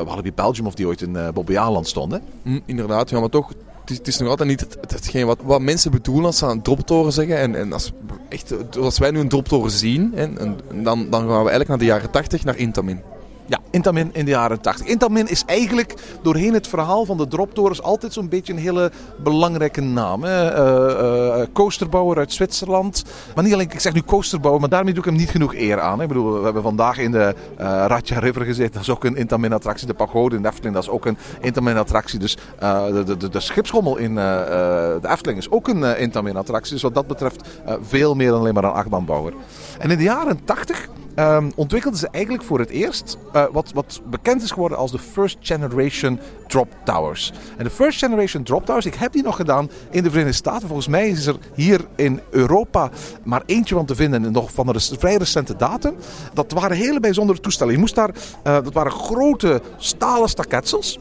Walibi 0.05 0.33
Belgium 0.33 0.65
of 0.67 0.73
die 0.73 0.87
ooit 0.87 1.01
in 1.01 1.13
uh, 1.15 1.29
Bobby 1.29 1.57
Aland 1.57 1.87
stond. 1.87 2.19
Hm, 2.43 2.59
inderdaad, 2.65 3.09
ja, 3.09 3.19
maar 3.19 3.29
toch, 3.29 3.51
het 3.85 4.07
is, 4.07 4.17
nog 4.17 4.29
altijd 4.29 4.49
niet 4.49 4.59
het, 4.59 4.77
het- 4.81 4.91
hetgeen 4.91 5.25
wat, 5.25 5.39
wat 5.43 5.61
mensen 5.61 5.91
bedoelen 5.91 6.25
als 6.25 6.37
ze 6.37 6.45
aan 6.45 6.61
droptoren 6.61 7.11
zeggen. 7.13 7.37
En, 7.37 7.55
en 7.55 7.73
als, 7.73 7.91
echt, 8.29 8.77
als 8.77 8.97
wij 8.97 9.11
nu 9.11 9.19
een 9.19 9.29
droptoren 9.29 9.71
zien, 9.71 10.13
en 10.15 10.57
dan, 10.83 11.09
dan 11.09 11.19
gaan 11.19 11.27
we 11.27 11.33
eigenlijk 11.35 11.67
naar 11.67 11.77
de 11.77 11.85
jaren 11.85 12.11
80, 12.11 12.43
naar 12.43 12.57
Intamin. 12.57 13.01
Ja, 13.47 13.59
Intamin 13.71 14.09
in 14.13 14.25
de 14.25 14.31
jaren 14.31 14.61
80. 14.61 14.87
Intamin 14.87 15.27
is 15.27 15.43
eigenlijk 15.45 15.93
doorheen 16.21 16.53
het 16.53 16.67
verhaal 16.67 17.05
van 17.05 17.17
de 17.17 17.27
droptorens 17.27 17.81
altijd 17.81 18.13
zo'n 18.13 18.29
beetje 18.29 18.53
een 18.53 18.59
hele 18.59 18.91
belangrijke 19.23 19.81
naam. 19.81 20.23
Hè? 20.23 20.49
Eh, 20.49 21.41
eh, 21.41 21.47
coasterbouwer 21.53 22.17
uit 22.17 22.33
Zwitserland. 22.33 23.03
Maar 23.35 23.43
niet 23.43 23.53
alleen, 23.53 23.71
ik 23.71 23.79
zeg 23.79 23.93
nu 23.93 24.01
coasterbouwer, 24.01 24.61
maar 24.61 24.69
daarmee 24.69 24.93
doe 24.93 25.03
ik 25.03 25.09
hem 25.09 25.19
niet 25.19 25.29
genoeg 25.29 25.53
eer 25.55 25.79
aan. 25.79 26.01
Ik 26.01 26.07
bedoel, 26.07 26.37
we 26.37 26.43
hebben 26.43 26.61
vandaag 26.61 26.97
in 26.97 27.11
de 27.11 27.35
eh 27.57 27.83
Ratja 27.87 28.19
River 28.19 28.45
gezeten. 28.45 28.73
Dat 28.73 28.81
is 28.81 28.89
ook 28.89 29.03
een 29.03 29.15
Intamin-attractie. 29.15 29.87
De 29.87 29.93
pagode 29.93 30.35
in 30.35 30.41
de 30.41 30.47
Efteling, 30.47 30.73
dat 30.73 30.83
is 30.83 30.89
ook 30.89 31.05
een 31.05 31.17
Intamin-attractie. 31.41 32.19
Dus 32.19 32.37
eh, 32.59 32.85
de, 32.85 33.17
de, 33.17 33.29
de, 33.29 33.39
schipschommel 33.39 33.97
in 33.97 34.17
eh, 34.17 34.41
eh, 34.41 35.01
de 35.01 35.07
Efteling 35.09 35.39
is 35.39 35.51
ook 35.51 35.67
een 35.67 35.83
eh, 35.83 36.01
Intamin-attractie. 36.01 36.73
Dus 36.73 36.81
wat 36.81 36.93
dat 36.93 37.07
betreft 37.07 37.47
eh, 37.65 37.73
veel 37.81 38.15
meer 38.15 38.29
dan 38.29 38.39
alleen 38.39 38.53
maar 38.53 38.63
een 38.63 38.71
achtbaanbouwer. 38.71 39.33
En 39.79 39.91
in 39.91 39.97
de 39.97 40.03
jaren 40.03 40.39
80 40.45 40.87
ehm, 41.15 41.51
ontwikkelden 41.55 41.99
ze 41.99 42.07
eigenlijk 42.11 42.43
voor 42.43 42.59
het 42.59 42.69
eerst 42.69 43.17
eh, 43.33 43.43
wat, 43.51 43.71
wat 43.73 44.01
bekend 44.09 44.41
is 44.41 44.51
geworden 44.51 44.77
als 44.77 44.91
de 44.91 44.99
First 44.99 45.37
Generation 45.39 46.19
Drop 46.47 46.75
Towers. 46.83 47.33
En 47.57 47.63
de 47.63 47.69
First 47.69 47.99
Generation 47.99 48.43
Drop 48.43 48.65
Towers, 48.65 48.85
ik 48.85 48.93
heb 48.93 49.11
die 49.11 49.23
nog 49.23 49.35
gedaan 49.35 49.69
in 49.89 50.03
de 50.03 50.09
Verenigde 50.09 50.37
Staten. 50.37 50.67
Volgens 50.67 50.87
mij 50.87 51.09
is 51.09 51.25
er 51.25 51.35
hier 51.53 51.85
in 51.95 52.21
Europa 52.29 52.89
maar 53.23 53.43
eentje 53.45 53.75
van 53.75 53.85
te 53.85 53.95
vinden, 53.95 54.25
en 54.25 54.31
nog 54.31 54.51
van 54.51 54.67
een 54.67 54.81
vrij 54.81 55.15
recente 55.15 55.55
datum. 55.55 55.95
Dat 56.33 56.51
waren 56.51 56.77
hele 56.77 56.99
bijzondere 56.99 57.39
toestellen. 57.39 57.73
Je 57.73 57.79
moest 57.79 57.95
daar, 57.95 58.09
eh, 58.43 58.53
dat 58.53 58.73
waren 58.73 58.91
grote 58.91 59.61
stalen 59.77 60.29
staketsels. 60.29 60.99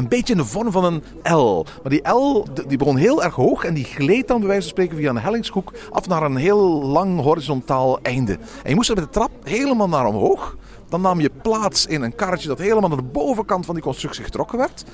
Een 0.00 0.08
beetje 0.08 0.32
in 0.32 0.38
de 0.38 0.44
vorm 0.44 0.72
van 0.72 0.84
een 0.84 1.02
L. 1.36 1.66
Maar 1.82 1.90
die 1.90 2.08
L 2.08 2.46
die 2.66 2.78
begon 2.78 2.96
heel 2.96 3.22
erg 3.22 3.34
hoog 3.34 3.64
en 3.64 3.74
die 3.74 3.84
gleed 3.84 4.28
dan 4.28 4.38
bij 4.38 4.46
wijze 4.46 4.62
van 4.62 4.70
spreken 4.70 4.96
via 4.96 5.10
een 5.10 5.18
hellingshoek 5.18 5.72
af 5.90 6.08
naar 6.08 6.22
een 6.22 6.36
heel 6.36 6.82
lang 6.82 7.20
horizontaal 7.20 7.98
einde. 8.02 8.32
En 8.32 8.68
je 8.68 8.74
moest 8.74 8.88
er 8.88 8.94
met 8.94 9.04
de 9.04 9.10
trap 9.10 9.30
helemaal 9.42 9.88
naar 9.88 10.06
omhoog. 10.06 10.56
Dan 10.88 11.00
nam 11.00 11.20
je 11.20 11.30
plaats 11.42 11.86
in 11.86 12.02
een 12.02 12.14
karretje 12.14 12.48
dat 12.48 12.58
helemaal 12.58 12.88
naar 12.88 12.98
de 12.98 13.04
bovenkant 13.12 13.66
van 13.66 13.74
die 13.74 13.84
constructie 13.84 14.24
getrokken 14.24 14.58
werd. 14.58 14.84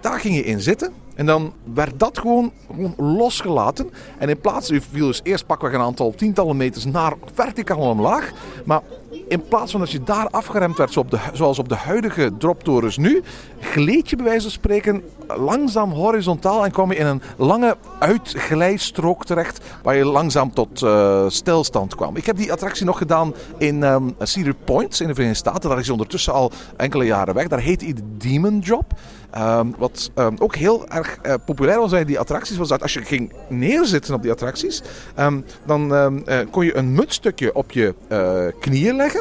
Daar 0.00 0.20
ging 0.20 0.34
je 0.34 0.44
in 0.44 0.60
zitten. 0.60 0.92
En 1.14 1.26
dan 1.26 1.52
werd 1.74 1.98
dat 1.98 2.18
gewoon, 2.18 2.52
gewoon 2.66 2.94
losgelaten. 2.96 3.90
En 4.18 4.28
in 4.28 4.40
plaats, 4.40 4.68
je 4.68 4.80
viel 4.90 5.06
dus 5.06 5.20
eerst 5.22 5.46
pakweg 5.46 5.72
een 5.72 5.80
aantal 5.80 6.14
tientallen 6.16 6.56
meters 6.56 6.84
naar 6.84 7.14
verticaal 7.34 7.78
omlaag. 7.78 8.32
Maar 8.64 8.80
in 9.28 9.44
plaats 9.48 9.70
van 9.70 9.80
dat 9.80 9.90
je 9.90 10.02
daar 10.02 10.28
afgeremd 10.30 10.76
werd, 10.76 10.92
zo 10.92 11.00
op 11.00 11.10
de, 11.10 11.18
zoals 11.32 11.58
op 11.58 11.68
de 11.68 11.74
huidige 11.74 12.32
droptorens 12.38 12.96
nu, 12.96 13.22
gleed 13.60 14.10
je 14.10 14.16
bij 14.16 14.24
wijze 14.24 14.42
van 14.42 14.50
spreken 14.50 15.02
langzaam 15.26 15.90
horizontaal 15.90 16.64
en 16.64 16.70
kwam 16.70 16.92
je 16.92 16.98
in 16.98 17.06
een 17.06 17.22
lange 17.36 17.76
uitglijstrook 17.98 19.24
terecht, 19.24 19.60
waar 19.82 19.96
je 19.96 20.04
langzaam 20.04 20.52
tot 20.52 20.82
eh, 20.82 21.24
stilstand 21.28 21.94
kwam. 21.94 22.16
Ik 22.16 22.26
heb 22.26 22.36
die 22.36 22.52
attractie 22.52 22.86
nog 22.86 22.98
gedaan 22.98 23.34
in 23.58 23.82
ehm 23.82 24.08
Cedar 24.18 24.54
Point 24.64 25.00
in 25.00 25.06
de 25.06 25.14
Verenigde 25.14 25.48
Staten. 25.50 25.70
Daar 25.70 25.78
is 25.78 25.90
ondertussen 25.90 26.32
al 26.32 26.52
enkele 26.76 27.04
jaren 27.04 27.34
weg. 27.34 27.48
Daar 27.48 27.60
heette 27.60 27.84
hij 27.84 27.94
de 27.94 28.16
Demon 28.16 28.60
Drop. 28.60 28.92
Ehm, 29.30 29.66
wat 29.78 30.10
ehm, 30.14 30.34
ook 30.38 30.54
heel 30.54 30.88
erg 30.88 31.18
eh, 31.22 31.34
populair 31.44 31.78
was 31.78 31.90
bij 31.90 32.04
die 32.04 32.18
attracties, 32.18 32.56
was 32.56 32.68
dat 32.68 32.82
als 32.82 32.92
je 32.92 33.02
ging 33.02 33.32
neerzitten 33.48 34.14
op 34.14 34.22
die 34.22 34.30
attracties, 34.30 34.82
dan 35.66 35.94
eh, 35.94 36.38
kon 36.50 36.64
je 36.64 36.76
een 36.76 36.92
muntstukje 36.92 37.54
op 37.54 37.70
je 37.70 37.94
knieën 38.60 38.96
leggen. 38.96 39.13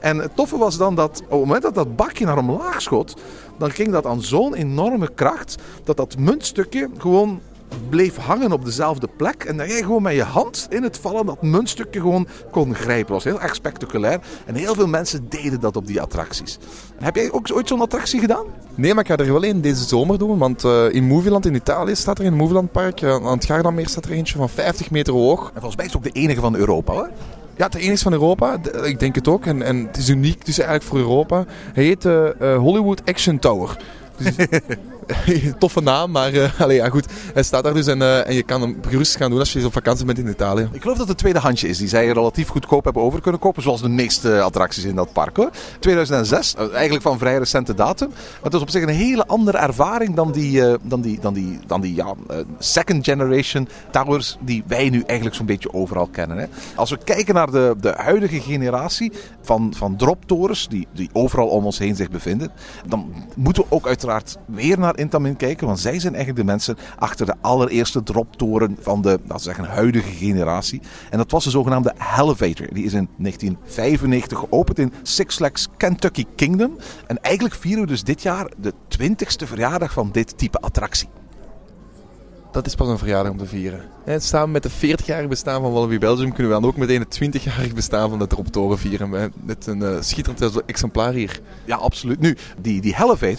En 0.00 0.18
het 0.18 0.36
toffe 0.36 0.58
was 0.58 0.76
dan 0.76 0.94
dat 0.94 1.22
op 1.24 1.30
het 1.30 1.38
moment 1.38 1.62
dat 1.62 1.74
dat 1.74 1.96
bakje 1.96 2.24
naar 2.24 2.38
omlaag 2.38 2.82
schoot, 2.82 3.16
dan 3.58 3.70
ging 3.70 3.90
dat 3.90 4.06
aan 4.06 4.22
zo'n 4.22 4.54
enorme 4.54 5.14
kracht 5.14 5.56
dat 5.84 5.96
dat 5.96 6.18
muntstukje 6.18 6.88
gewoon 6.98 7.40
bleef 7.88 8.16
hangen 8.16 8.52
op 8.52 8.64
dezelfde 8.64 9.08
plek. 9.16 9.44
En 9.44 9.56
dat 9.56 9.66
jij 9.66 9.82
gewoon 9.82 10.02
met 10.02 10.14
je 10.14 10.22
hand 10.22 10.66
in 10.70 10.82
het 10.82 10.98
vallen 10.98 11.26
dat 11.26 11.42
muntstukje 11.42 12.00
gewoon 12.00 12.26
kon 12.50 12.74
grijpen. 12.74 13.12
Dat 13.12 13.22
was 13.22 13.32
heel 13.32 13.40
erg 13.40 13.54
spectaculair. 13.54 14.20
En 14.46 14.54
heel 14.54 14.74
veel 14.74 14.86
mensen 14.86 15.26
deden 15.28 15.60
dat 15.60 15.76
op 15.76 15.86
die 15.86 16.00
attracties. 16.00 16.58
En 16.98 17.04
heb 17.04 17.16
jij 17.16 17.32
ook 17.32 17.48
ooit 17.52 17.68
zo'n 17.68 17.80
attractie 17.80 18.20
gedaan? 18.20 18.44
Nee, 18.74 18.94
maar 18.94 19.04
ik 19.04 19.10
ga 19.10 19.16
er 19.16 19.32
wel 19.32 19.42
één 19.42 19.60
deze 19.60 19.84
zomer 19.84 20.18
doen. 20.18 20.38
Want 20.38 20.64
eh, 20.64 20.92
in 20.92 21.06
Movieland 21.06 21.46
in 21.46 21.54
Italië 21.54 21.94
staat 21.94 22.18
er 22.18 22.24
in 22.24 22.30
het 22.30 22.40
Movieland 22.40 22.72
Park, 22.72 23.00
eh, 23.00 23.14
aan 23.14 23.36
het 23.36 23.44
Gardameer 23.44 23.88
staat 23.88 24.04
er 24.04 24.10
eentje 24.10 24.36
van 24.36 24.48
50 24.48 24.90
meter 24.90 25.12
hoog. 25.12 25.46
En 25.46 25.52
volgens 25.60 25.76
mij 25.76 25.84
is 25.84 25.92
het 25.92 26.06
ook 26.06 26.14
de 26.14 26.20
enige 26.20 26.40
van 26.40 26.56
Europa 26.56 26.92
hoor. 26.92 27.10
Ja, 27.58 27.64
het 27.64 27.74
enige 27.74 28.02
van 28.02 28.12
Europa. 28.12 28.58
Ik 28.82 29.00
denk 29.00 29.14
het 29.14 29.28
ook. 29.28 29.46
En, 29.46 29.62
en 29.62 29.86
het 29.86 29.96
is 29.96 30.08
uniek 30.08 30.46
dus 30.46 30.58
eigenlijk 30.58 30.88
voor 30.88 30.98
Europa. 30.98 31.44
Hij 31.72 31.84
heet 31.84 32.04
eh, 32.04 32.56
Hollywood 32.56 33.02
Action 33.04 33.38
Tower. 33.38 33.76
Dus, 34.16 34.34
toffe 35.58 35.80
naam, 35.80 36.10
maar 36.10 36.32
uh, 36.32 36.50
ja, 36.68 36.88
goed. 36.88 37.06
Hij 37.34 37.42
staat 37.42 37.64
daar 37.64 37.74
dus 37.74 37.86
en, 37.86 38.00
uh, 38.00 38.26
en 38.26 38.34
je 38.34 38.42
kan 38.42 38.60
hem 38.60 38.78
gerust 38.88 39.16
gaan 39.16 39.30
doen 39.30 39.38
als 39.38 39.52
je 39.52 39.66
op 39.66 39.72
vakantie 39.72 40.06
bent 40.06 40.18
in 40.18 40.28
Italië. 40.28 40.68
Ik 40.72 40.82
geloof 40.82 40.98
dat 40.98 41.08
het 41.08 41.18
tweede 41.18 41.38
handje 41.38 41.68
is 41.68 41.78
die 41.78 41.88
zij 41.88 42.06
relatief 42.06 42.48
goedkoop 42.48 42.84
hebben 42.84 43.02
over 43.02 43.20
kunnen 43.20 43.40
kopen. 43.40 43.62
Zoals 43.62 43.82
de 43.82 43.88
meeste 43.88 44.40
attracties 44.40 44.84
in 44.84 44.94
dat 44.94 45.12
park. 45.12 45.36
Hoor. 45.36 45.50
2006, 45.78 46.54
eigenlijk 46.72 47.02
van 47.02 47.18
vrij 47.18 47.38
recente 47.38 47.74
datum. 47.74 48.08
Maar 48.08 48.18
het 48.42 48.54
is 48.54 48.60
op 48.60 48.70
zich 48.70 48.82
een 48.82 48.88
hele 48.88 49.26
andere 49.26 49.58
ervaring 49.58 50.14
dan 50.14 50.32
die, 50.32 50.62
dan 50.82 51.00
die, 51.00 51.20
dan 51.20 51.34
die, 51.34 51.58
dan 51.66 51.80
die 51.80 51.94
ja, 51.94 52.14
second 52.58 53.04
generation 53.04 53.68
towers 53.90 54.36
die 54.40 54.64
wij 54.66 54.90
nu 54.90 55.02
eigenlijk 55.06 55.36
zo'n 55.36 55.46
beetje 55.46 55.72
overal 55.72 56.06
kennen. 56.06 56.36
Hè. 56.36 56.46
Als 56.74 56.90
we 56.90 56.98
kijken 57.04 57.34
naar 57.34 57.50
de, 57.50 57.74
de 57.80 57.94
huidige 57.96 58.40
generatie 58.40 59.12
van, 59.42 59.72
van 59.76 59.96
droptorens 59.96 60.68
die, 60.68 60.86
die 60.92 61.10
overal 61.12 61.48
om 61.48 61.64
ons 61.64 61.78
heen 61.78 61.96
zich 61.96 62.10
bevinden, 62.10 62.50
dan 62.86 63.12
moeten 63.34 63.62
we 63.62 63.74
ook 63.74 63.86
uiteraard 63.86 64.36
weer 64.46 64.78
naar 64.78 64.97
Intamin 64.98 65.36
kijken, 65.36 65.66
want 65.66 65.80
zij 65.80 66.00
zijn 66.00 66.14
eigenlijk 66.14 66.46
de 66.46 66.52
mensen 66.52 66.76
achter 66.98 67.26
de 67.26 67.34
allereerste 67.40 68.02
droptoren 68.02 68.76
van 68.80 69.02
de 69.02 69.08
laten 69.08 69.36
we 69.36 69.42
zeggen, 69.42 69.64
huidige 69.64 70.10
generatie. 70.10 70.80
En 71.10 71.18
dat 71.18 71.30
was 71.30 71.44
de 71.44 71.50
zogenaamde 71.50 71.94
Elevator. 72.18 72.66
Die 72.72 72.84
is 72.84 72.92
in 72.92 73.08
1995 73.16 74.38
geopend 74.38 74.78
in 74.78 74.92
Six 75.02 75.36
Flags 75.36 75.68
Kentucky 75.76 76.24
Kingdom. 76.36 76.76
En 77.06 77.22
eigenlijk 77.22 77.54
vieren 77.54 77.82
we 77.82 77.88
dus 77.88 78.04
dit 78.04 78.22
jaar 78.22 78.50
de 78.56 78.72
20ste 78.98 79.46
verjaardag 79.46 79.92
van 79.92 80.08
dit 80.12 80.38
type 80.38 80.58
attractie 80.58 81.08
dat 82.50 82.66
is 82.66 82.74
pas 82.74 82.88
een 82.88 82.98
verjaardag 82.98 83.32
om 83.32 83.38
te 83.38 83.46
vieren. 83.46 83.80
En 84.04 84.20
samen 84.20 84.50
met 84.50 84.62
de 84.62 84.70
40-jarig 84.70 85.28
bestaan 85.28 85.62
van 85.62 85.72
Wallaby 85.72 85.98
Belgium 85.98 86.32
kunnen 86.32 86.52
we 86.52 86.60
dan 86.60 86.70
ook 86.70 86.76
meteen 86.76 87.00
het 87.00 87.20
20-jarig 87.22 87.74
bestaan 87.74 88.08
van 88.08 88.18
de 88.18 88.26
Droptoren 88.26 88.78
vieren. 88.78 89.32
Met 89.44 89.66
een 89.66 89.80
uh, 89.80 89.96
schitterend 90.00 90.64
exemplaar 90.64 91.12
hier. 91.12 91.40
Ja, 91.64 91.76
absoluut. 91.76 92.20
Nu, 92.20 92.36
die, 92.60 92.80
die 92.80 92.94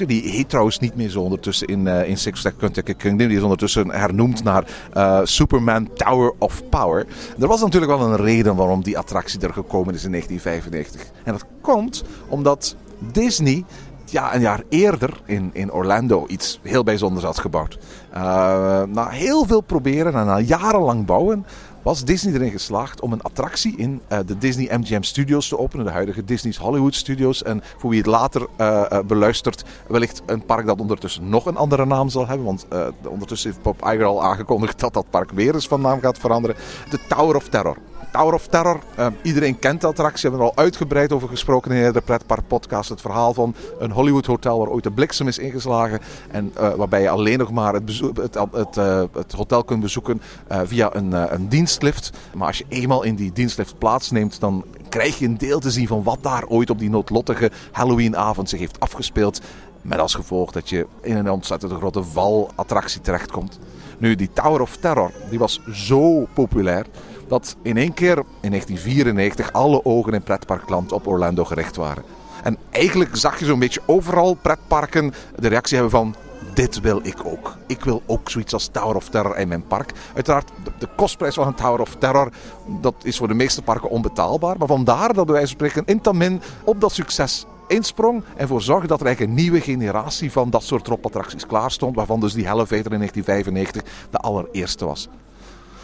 die 0.05 0.21
heet 0.29 0.49
trouwens 0.49 0.79
niet 0.79 0.95
meer 0.95 1.09
zo 1.09 1.21
ondertussen 1.21 1.67
in, 1.67 1.85
uh, 1.85 2.07
in 2.07 2.17
Six 2.17 2.39
Flags 2.39 2.57
Kentucky 2.57 2.93
Kingdom. 2.93 3.27
Die 3.27 3.37
is 3.37 3.43
ondertussen 3.43 3.91
hernoemd 3.91 4.43
naar 4.43 4.67
uh, 4.97 5.19
Superman 5.23 5.93
Tower 5.93 6.33
of 6.37 6.69
Power. 6.69 7.05
Er 7.39 7.47
was 7.47 7.61
natuurlijk 7.61 7.91
wel 7.91 8.01
een 8.01 8.15
reden 8.15 8.55
waarom 8.55 8.83
die 8.83 8.97
attractie 8.97 9.39
er 9.39 9.53
gekomen 9.53 9.93
is 9.93 10.03
in 10.03 10.11
1995. 10.11 11.11
En 11.23 11.31
dat 11.31 11.45
komt 11.61 12.03
omdat 12.27 12.75
Disney 12.99 13.63
ja, 14.11 14.35
een 14.35 14.41
jaar 14.41 14.63
eerder 14.69 15.21
in, 15.25 15.49
in 15.53 15.71
Orlando 15.71 16.25
iets 16.27 16.59
heel 16.63 16.83
bijzonders 16.83 17.25
had 17.25 17.39
gebouwd. 17.39 17.77
Uh, 18.13 18.19
na 18.83 19.07
heel 19.09 19.45
veel 19.45 19.61
proberen 19.61 20.13
en 20.13 20.25
na 20.25 20.39
jarenlang 20.39 21.05
bouwen 21.05 21.45
was 21.81 22.03
Disney 22.03 22.33
erin 22.33 22.51
geslaagd 22.51 23.01
om 23.01 23.13
een 23.13 23.21
attractie 23.21 23.77
in 23.77 24.01
uh, 24.11 24.19
de 24.25 24.37
Disney 24.37 24.77
MGM 24.77 25.01
Studios 25.01 25.47
te 25.47 25.57
openen. 25.57 25.85
De 25.85 25.91
huidige 25.91 26.23
Disney's 26.23 26.57
Hollywood 26.57 26.95
Studios. 26.95 27.43
En 27.43 27.61
voor 27.77 27.89
wie 27.89 27.99
het 27.99 28.07
later 28.07 28.47
uh, 28.57 28.99
beluistert, 29.05 29.63
wellicht 29.87 30.21
een 30.25 30.45
park 30.45 30.65
dat 30.65 30.79
ondertussen 30.79 31.29
nog 31.29 31.45
een 31.45 31.57
andere 31.57 31.85
naam 31.85 32.09
zal 32.09 32.27
hebben. 32.27 32.45
Want 32.45 32.67
ondertussen 33.07 33.49
heeft 33.49 33.61
Bob 33.61 33.85
Iger 33.85 34.05
al 34.05 34.23
aangekondigd 34.23 34.79
dat 34.79 34.93
dat 34.93 35.09
park 35.09 35.31
weer 35.31 35.53
eens 35.53 35.67
van 35.67 35.81
naam 35.81 35.99
gaat 35.99 36.17
veranderen. 36.17 36.55
De 36.89 36.99
Tower 37.07 37.35
of 37.35 37.47
Terror. 37.47 37.77
Tower 38.11 38.33
of 38.33 38.47
Terror. 38.47 38.79
Uh, 38.99 39.07
iedereen 39.21 39.59
kent 39.59 39.81
de 39.81 39.87
attractie. 39.87 40.29
We 40.29 40.35
hebben 40.35 40.47
er 40.47 40.55
al 40.55 40.63
uitgebreid 40.63 41.13
over 41.13 41.29
gesproken 41.29 41.71
in 41.71 41.91
de 41.91 42.01
Pretpark 42.01 42.47
podcast. 42.47 42.89
Het 42.89 43.01
verhaal 43.01 43.33
van 43.33 43.55
een 43.79 43.91
Hollywood 43.91 44.25
hotel 44.25 44.59
waar 44.59 44.67
ooit 44.67 44.83
de 44.83 44.91
bliksem 44.91 45.27
is 45.27 45.37
ingeslagen. 45.37 45.99
En 46.31 46.53
uh, 46.59 46.73
waarbij 46.73 47.01
je 47.01 47.09
alleen 47.09 47.37
nog 47.37 47.51
maar 47.51 47.73
het, 47.73 48.01
het, 48.15 48.37
het, 48.51 48.77
uh, 48.77 49.03
het 49.13 49.31
hotel 49.31 49.63
kunt 49.63 49.81
bezoeken 49.81 50.21
via 50.63 50.95
een, 50.95 51.33
een 51.33 51.49
dienstlift. 51.49 52.11
Maar 52.33 52.47
als 52.47 52.57
je 52.57 52.65
eenmaal 52.69 53.03
in 53.03 53.15
die 53.15 53.31
dienstlift 53.31 53.77
plaatsneemt, 53.77 54.39
dan 54.39 54.65
krijg 54.89 55.19
je 55.19 55.25
een 55.25 55.37
deel 55.37 55.59
te 55.59 55.71
zien 55.71 55.87
van 55.87 56.03
wat 56.03 56.17
daar 56.21 56.45
ooit 56.47 56.69
op 56.69 56.79
die 56.79 56.89
noodlottige 56.89 57.51
Halloweenavond 57.71 58.49
zich 58.49 58.59
heeft 58.59 58.79
afgespeeld. 58.79 59.41
Met 59.81 59.99
als 59.99 60.13
gevolg 60.13 60.51
dat 60.51 60.69
je 60.69 60.87
in 61.01 61.15
een 61.15 61.31
ontzettend 61.31 61.73
grote 61.73 62.03
valattractie 62.03 63.01
terechtkomt. 63.01 63.59
Nu, 63.97 64.15
die 64.15 64.29
Tower 64.33 64.61
of 64.61 64.77
Terror, 64.77 65.11
die 65.29 65.39
was 65.39 65.61
zo 65.71 66.27
populair 66.33 66.85
dat 67.29 67.55
in 67.61 67.77
één 67.77 67.93
keer 67.93 68.17
in 68.17 68.49
1994 68.49 69.51
alle 69.51 69.85
ogen 69.85 70.13
in 70.13 70.23
pretparkland 70.23 70.91
op 70.91 71.07
Orlando 71.07 71.45
gericht 71.45 71.75
waren. 71.75 72.03
En 72.43 72.57
eigenlijk 72.69 73.15
zag 73.15 73.39
je 73.39 73.45
zo'n 73.45 73.59
beetje 73.59 73.81
overal 73.85 74.33
pretparken 74.33 75.13
de 75.35 75.47
reactie 75.47 75.77
hebben 75.77 75.99
van 75.99 76.15
dit 76.53 76.79
wil 76.79 76.99
ik 77.03 77.25
ook. 77.25 77.55
Ik 77.67 77.83
wil 77.83 78.01
ook 78.05 78.29
zoiets 78.29 78.53
als 78.53 78.67
Tower 78.67 78.95
of 78.95 79.09
Terror 79.09 79.37
in 79.37 79.47
mijn 79.47 79.67
park. 79.67 79.91
Uiteraard, 80.13 80.51
de, 80.79 80.87
kostprijs 80.95 81.35
van 81.35 81.47
een 81.47 81.53
Tower 81.53 81.81
of 81.81 81.95
Terror, 81.95 82.31
dat 82.81 82.95
is 83.03 83.17
voor 83.17 83.27
de 83.27 83.33
meeste 83.33 83.61
parken 83.61 83.89
onbetaalbaar. 83.89 84.57
Maar 84.57 84.67
vandaar 84.67 85.13
dat 85.13 85.29
wij 85.29 85.45
spreken 85.45 85.85
Intamin 85.85 86.41
op 86.63 86.81
dat 86.81 86.91
succes 86.91 87.45
insprong 87.67 88.23
en 88.35 88.47
voor 88.47 88.61
zorgde 88.61 88.87
dat 88.87 88.99
er 88.99 89.05
eigenlijk 89.05 89.37
een 89.37 89.43
nieuwe 89.43 89.61
generatie 89.61 90.31
van 90.31 90.49
dat 90.49 90.63
soort 90.63 90.83
dropattracties 90.83 91.45
klaar 91.45 91.71
stond. 91.71 91.95
Waarvan 91.95 92.19
dus 92.19 92.33
die 92.33 92.45
Elevator 92.45 92.91
in 92.91 92.97
1995 92.97 93.83
de 94.09 94.17
allereerste 94.17 94.85
was. 94.85 95.07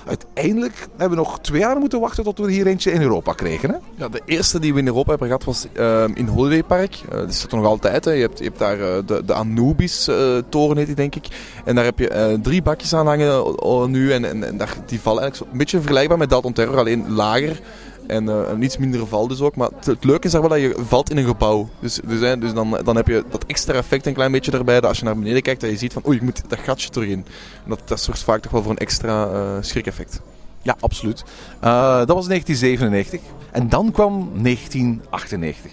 Uiteindelijk 0.06 0.88
hebben 0.98 1.18
we 1.18 1.24
nog 1.24 1.40
twee 1.40 1.60
jaar 1.60 1.78
moeten 1.78 2.00
wachten 2.00 2.24
tot 2.24 2.38
we 2.38 2.52
hier 2.52 2.68
eentje 2.68 2.92
in 2.92 3.02
Europa 3.02 3.34
kregen. 3.34 3.70
Hè? 3.70 3.76
Ja, 3.96 4.10
de 4.10 4.22
eerste 4.26 4.60
die 4.60 4.74
we 4.74 4.80
in 4.80 4.88
Europa 4.88 5.10
hebben 5.10 5.28
gehad 5.28 5.44
was 5.44 5.68
uh, 5.74 6.04
in 6.14 6.28
Holiday 6.28 6.64
Park. 6.64 6.96
Uh, 7.06 7.12
dat 7.12 7.30
is 7.30 7.44
er 7.44 7.56
nog 7.56 7.66
altijd. 7.66 8.06
Hè. 8.06 8.12
Je, 8.12 8.22
hebt, 8.22 8.38
je 8.38 8.44
hebt 8.44 8.60
daar 8.60 8.80
uh, 8.80 8.86
de, 9.06 9.26
de 9.26 9.34
Anubis-toren, 9.34 10.78
heet 10.78 10.86
die 10.86 10.96
denk 10.96 11.16
ik. 11.16 11.28
En 11.66 11.76
daar 11.76 11.84
heb 11.84 12.00
je 12.00 12.40
drie 12.42 12.62
bakjes 12.62 12.96
aan 12.96 13.08
hangen 13.08 13.56
nu. 13.92 14.12
En, 14.12 14.26
en, 14.26 14.44
en 14.44 14.58
daar, 14.58 14.76
die 14.86 15.00
vallen 15.00 15.22
eigenlijk 15.22 15.52
een 15.52 15.58
beetje 15.58 15.78
vergelijkbaar 15.78 16.18
met 16.18 16.30
Dalton 16.30 16.54
Terror, 16.54 16.78
alleen 16.78 17.12
lager. 17.12 17.60
En 18.08 18.24
uh, 18.24 18.42
een 18.48 18.64
iets 18.64 18.78
mindere 18.78 19.06
val 19.06 19.28
dus 19.28 19.42
ook. 19.42 19.56
Maar 19.56 19.70
het, 19.84 20.04
leuke 20.04 20.26
is 20.26 20.32
daar 20.32 20.42
wel 20.42 20.50
dat 20.50 20.60
je 20.60 20.76
valt 20.88 21.10
in 21.10 21.18
een 21.18 21.26
gebouw. 21.26 21.70
Dus, 21.80 22.00
dus, 22.06 22.40
dus 22.40 22.54
dan, 22.54 22.80
dan 22.84 22.96
heb 22.96 23.08
je 23.08 23.24
dat 23.30 23.46
extra 23.46 23.74
effect 23.74 24.06
een 24.06 24.14
klein 24.14 24.32
beetje 24.32 24.52
erbij. 24.52 24.76
Dat 24.76 24.90
als 24.90 25.00
je 25.00 25.06
naar 25.06 25.18
beneden 25.18 25.42
kijkt, 25.42 25.62
dat 25.62 25.70
je 25.70 25.78
ziet 25.78 25.94
van 25.94 26.04
oei, 26.08 26.18
ik 26.18 26.24
moet 26.24 26.50
dat 26.50 26.60
gatje 26.60 26.90
terug 26.90 27.10
in. 27.10 27.26
Dat, 27.66 27.82
dat 27.86 28.00
zorgt 28.00 28.24
vaak 28.24 28.42
toch 28.42 28.52
wel 28.52 28.62
voor 28.62 28.72
een 28.72 28.78
extra 28.78 29.32
uh, 29.32 29.58
schrikeffect. 29.60 30.22
Ja, 30.62 30.76
absoluut. 30.80 31.24
Uh, 31.64 31.98
dat 31.98 32.16
was 32.16 32.28
1997. 32.28 33.20
En 33.52 33.70
dan 33.70 33.92
kwam 33.92 34.30
1998. 34.44 35.72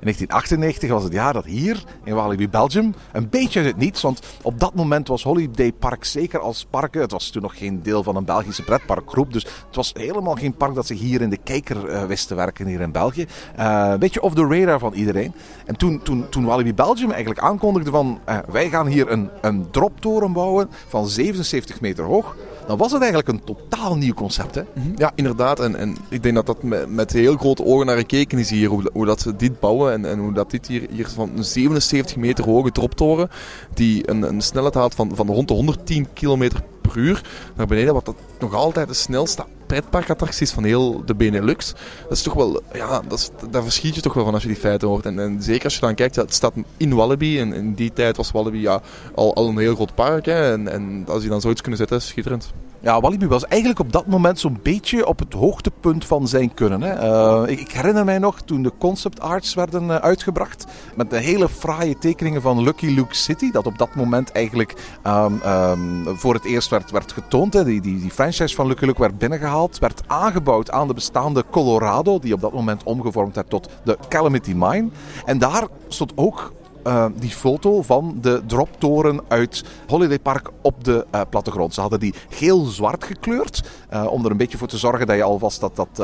In 0.00 0.04
1998 0.04 0.90
was 0.90 1.02
het 1.02 1.12
jaar 1.12 1.32
dat 1.32 1.44
hier 1.44 1.84
in 2.04 2.14
Walibi 2.14 2.48
Belgium 2.48 2.94
een 3.12 3.28
beetje 3.28 3.58
uit 3.58 3.68
het 3.68 3.76
niets, 3.76 4.02
want 4.02 4.20
op 4.42 4.60
dat 4.60 4.74
moment 4.74 5.08
was 5.08 5.22
Holiday 5.22 5.72
Park 5.72 6.04
zeker 6.04 6.40
als 6.40 6.66
parken, 6.70 7.00
het 7.00 7.12
was 7.12 7.30
toen 7.30 7.42
nog 7.42 7.58
geen 7.58 7.82
deel 7.82 8.02
van 8.02 8.16
een 8.16 8.24
Belgische 8.24 8.62
pretparkgroep, 8.62 9.32
dus 9.32 9.42
het 9.42 9.76
was 9.76 9.92
helemaal 9.94 10.34
geen 10.34 10.54
park 10.54 10.74
dat 10.74 10.86
zich 10.86 10.98
hier 10.98 11.20
in 11.20 11.30
de 11.30 11.38
kijker 11.44 11.90
uh, 11.90 12.04
wist 12.04 12.28
te 12.28 12.34
werken 12.34 12.66
hier 12.66 12.80
in 12.80 12.92
België. 12.92 13.26
Uh, 13.58 13.88
een 13.90 13.98
beetje 13.98 14.22
off 14.22 14.34
the 14.34 14.46
radar 14.46 14.78
van 14.78 14.92
iedereen. 14.92 15.34
En 15.66 15.76
toen, 15.76 16.02
toen, 16.02 16.28
toen 16.28 16.44
Walibi 16.44 16.74
Belgium 16.74 17.10
eigenlijk 17.10 17.40
aankondigde 17.40 17.90
van 17.90 18.20
uh, 18.28 18.38
wij 18.48 18.68
gaan 18.68 18.86
hier 18.86 19.10
een, 19.10 19.30
een 19.40 19.70
droptoren 19.70 20.32
bouwen 20.32 20.70
van 20.88 21.08
77 21.08 21.80
meter 21.80 22.04
hoog 22.04 22.36
dan 22.68 22.78
was 22.78 22.92
het 22.92 23.02
eigenlijk 23.02 23.28
een 23.28 23.44
totaal 23.44 23.96
nieuw 23.96 24.14
concept. 24.14 24.54
Hè? 24.54 24.62
Mhm. 24.72 24.88
Ja, 24.96 25.12
inderdaad. 25.14 25.60
En, 25.60 25.76
en 25.76 25.96
ik 26.08 26.22
denk 26.22 26.34
dat 26.34 26.46
dat 26.46 26.62
met, 26.62 26.90
met 26.90 27.12
heel 27.12 27.36
grote 27.36 27.64
ogen 27.64 27.86
naar 27.86 27.96
gekeken 27.96 28.38
is 28.38 28.50
hier. 28.50 28.68
Hoe, 28.68 28.90
hoe 28.92 29.06
dat 29.06 29.20
ze 29.20 29.36
dit 29.36 29.60
bouwen 29.60 29.92
en, 29.92 30.04
en 30.04 30.18
hoe 30.18 30.32
dat 30.32 30.50
dit 30.50 30.66
hier, 30.66 30.86
hier 30.90 31.08
van 31.08 31.30
een 31.36 31.44
77 31.44 32.16
meter 32.16 32.44
hoge 32.44 32.72
droptoren, 32.72 33.30
die 33.74 34.10
een, 34.10 34.22
een 34.22 34.40
snelheid 34.40 34.74
haalt 34.74 34.94
van, 34.94 35.10
van 35.14 35.26
rond 35.26 35.48
de 35.48 35.54
110 35.54 36.06
km 36.12 36.48
uur 36.96 37.22
naar 37.56 37.66
beneden, 37.66 37.94
wat 37.94 38.04
dat 38.04 38.16
nog 38.40 38.54
altijd 38.54 38.88
de 38.88 38.94
snelste 38.94 39.44
pretparkattracties 39.66 40.50
van 40.50 40.64
heel 40.64 41.02
de 41.04 41.14
Benelux. 41.14 41.74
Dat 42.02 42.16
is 42.16 42.22
toch 42.22 42.34
wel, 42.34 42.62
ja, 42.72 43.02
dat 43.08 43.32
daar 43.50 43.62
verschiet 43.62 43.94
je 43.94 44.00
toch 44.00 44.14
wel 44.14 44.24
van 44.24 44.34
als 44.34 44.42
je 44.42 44.48
die 44.48 44.56
feiten 44.56 44.88
hoort. 44.88 45.06
En, 45.06 45.18
en 45.18 45.42
zeker 45.42 45.64
als 45.64 45.74
je 45.74 45.80
dan 45.80 45.94
kijkt, 45.94 46.16
het 46.16 46.34
staat 46.34 46.52
in 46.76 46.94
Wallaby. 46.94 47.38
En 47.38 47.52
in 47.52 47.74
die 47.74 47.92
tijd 47.92 48.16
was 48.16 48.30
Wallaby 48.30 48.58
ja, 48.58 48.80
al, 49.14 49.34
al 49.34 49.48
een 49.48 49.58
heel 49.58 49.74
groot 49.74 49.94
park. 49.94 50.26
Hè. 50.26 50.52
En, 50.52 50.68
en 50.68 51.04
als 51.08 51.22
je 51.22 51.28
dan 51.28 51.40
zoiets 51.40 51.60
kunnen 51.60 51.78
zetten, 51.78 52.02
schitterend. 52.02 52.52
Ja, 52.80 53.00
Walibi 53.00 53.26
was 53.26 53.46
eigenlijk 53.46 53.80
op 53.80 53.92
dat 53.92 54.06
moment 54.06 54.38
zo'n 54.38 54.58
beetje 54.62 55.06
op 55.06 55.18
het 55.18 55.32
hoogtepunt 55.32 56.04
van 56.04 56.28
zijn 56.28 56.54
kunnen. 56.54 56.82
Hè. 56.82 57.08
Uh, 57.44 57.50
ik, 57.50 57.70
herinner 57.70 58.04
mij 58.04 58.18
nog 58.18 58.40
toen 58.40 58.62
de 58.62 58.72
concept 58.78 59.20
arts 59.20 59.54
werden 59.54 59.82
uh, 59.84 59.96
uitgebracht. 59.96 60.64
Met 60.96 61.10
de 61.10 61.16
hele 61.16 61.48
fraaie 61.48 61.98
tekeningen 61.98 62.42
van 62.42 62.62
Lucky 62.62 62.86
Luke 62.86 63.14
City. 63.14 63.50
Dat 63.50 63.66
op 63.66 63.78
dat 63.78 63.94
moment 63.94 64.32
eigenlijk 64.32 65.00
um, 65.06 65.40
um, 65.46 66.16
voor 66.16 66.34
het 66.34 66.44
eerst 66.44 66.70
werd, 66.70 66.90
werd 66.90 67.12
getoond. 67.12 67.52
Hè. 67.52 67.64
Die, 67.64 67.80
die, 67.80 68.00
die 68.00 68.10
franchise 68.10 68.54
van 68.54 68.66
Lucky 68.66 68.84
Luke 68.84 69.00
werd 69.00 69.18
binnengehaald. 69.18 69.78
Werd 69.78 70.02
aangebouwd 70.06 70.70
aan 70.70 70.88
de 70.88 70.94
bestaande 70.94 71.44
Colorado. 71.50 72.18
Die 72.18 72.34
op 72.34 72.40
dat 72.40 72.52
moment 72.52 72.82
omgevormd 72.82 73.34
werd 73.34 73.50
tot 73.50 73.68
de 73.84 73.98
Calamity 74.08 74.52
Mine. 74.56 74.88
En 75.24 75.38
daar 75.38 75.66
stond 75.88 76.12
ook 76.14 76.52
uh, 76.88 77.06
die 77.18 77.30
foto 77.30 77.82
van 77.82 78.18
de 78.20 78.42
droptoren 78.46 79.20
uit 79.28 79.64
Holiday 79.86 80.18
Park 80.18 80.50
op 80.62 80.84
de 80.84 81.06
uh, 81.14 81.20
plattegrond. 81.30 81.74
Ze 81.74 81.80
hadden 81.80 82.00
die 82.00 82.14
geel-zwart 82.28 83.04
gekleurd. 83.04 83.62
Uh, 83.92 84.06
om 84.10 84.24
er 84.24 84.30
een 84.30 84.36
beetje 84.36 84.58
voor 84.58 84.68
te 84.68 84.78
zorgen 84.78 85.06
dat 85.06 85.16
je 85.16 85.22
alvast 85.22 85.60
dat, 85.60 85.76
dat 85.76 85.96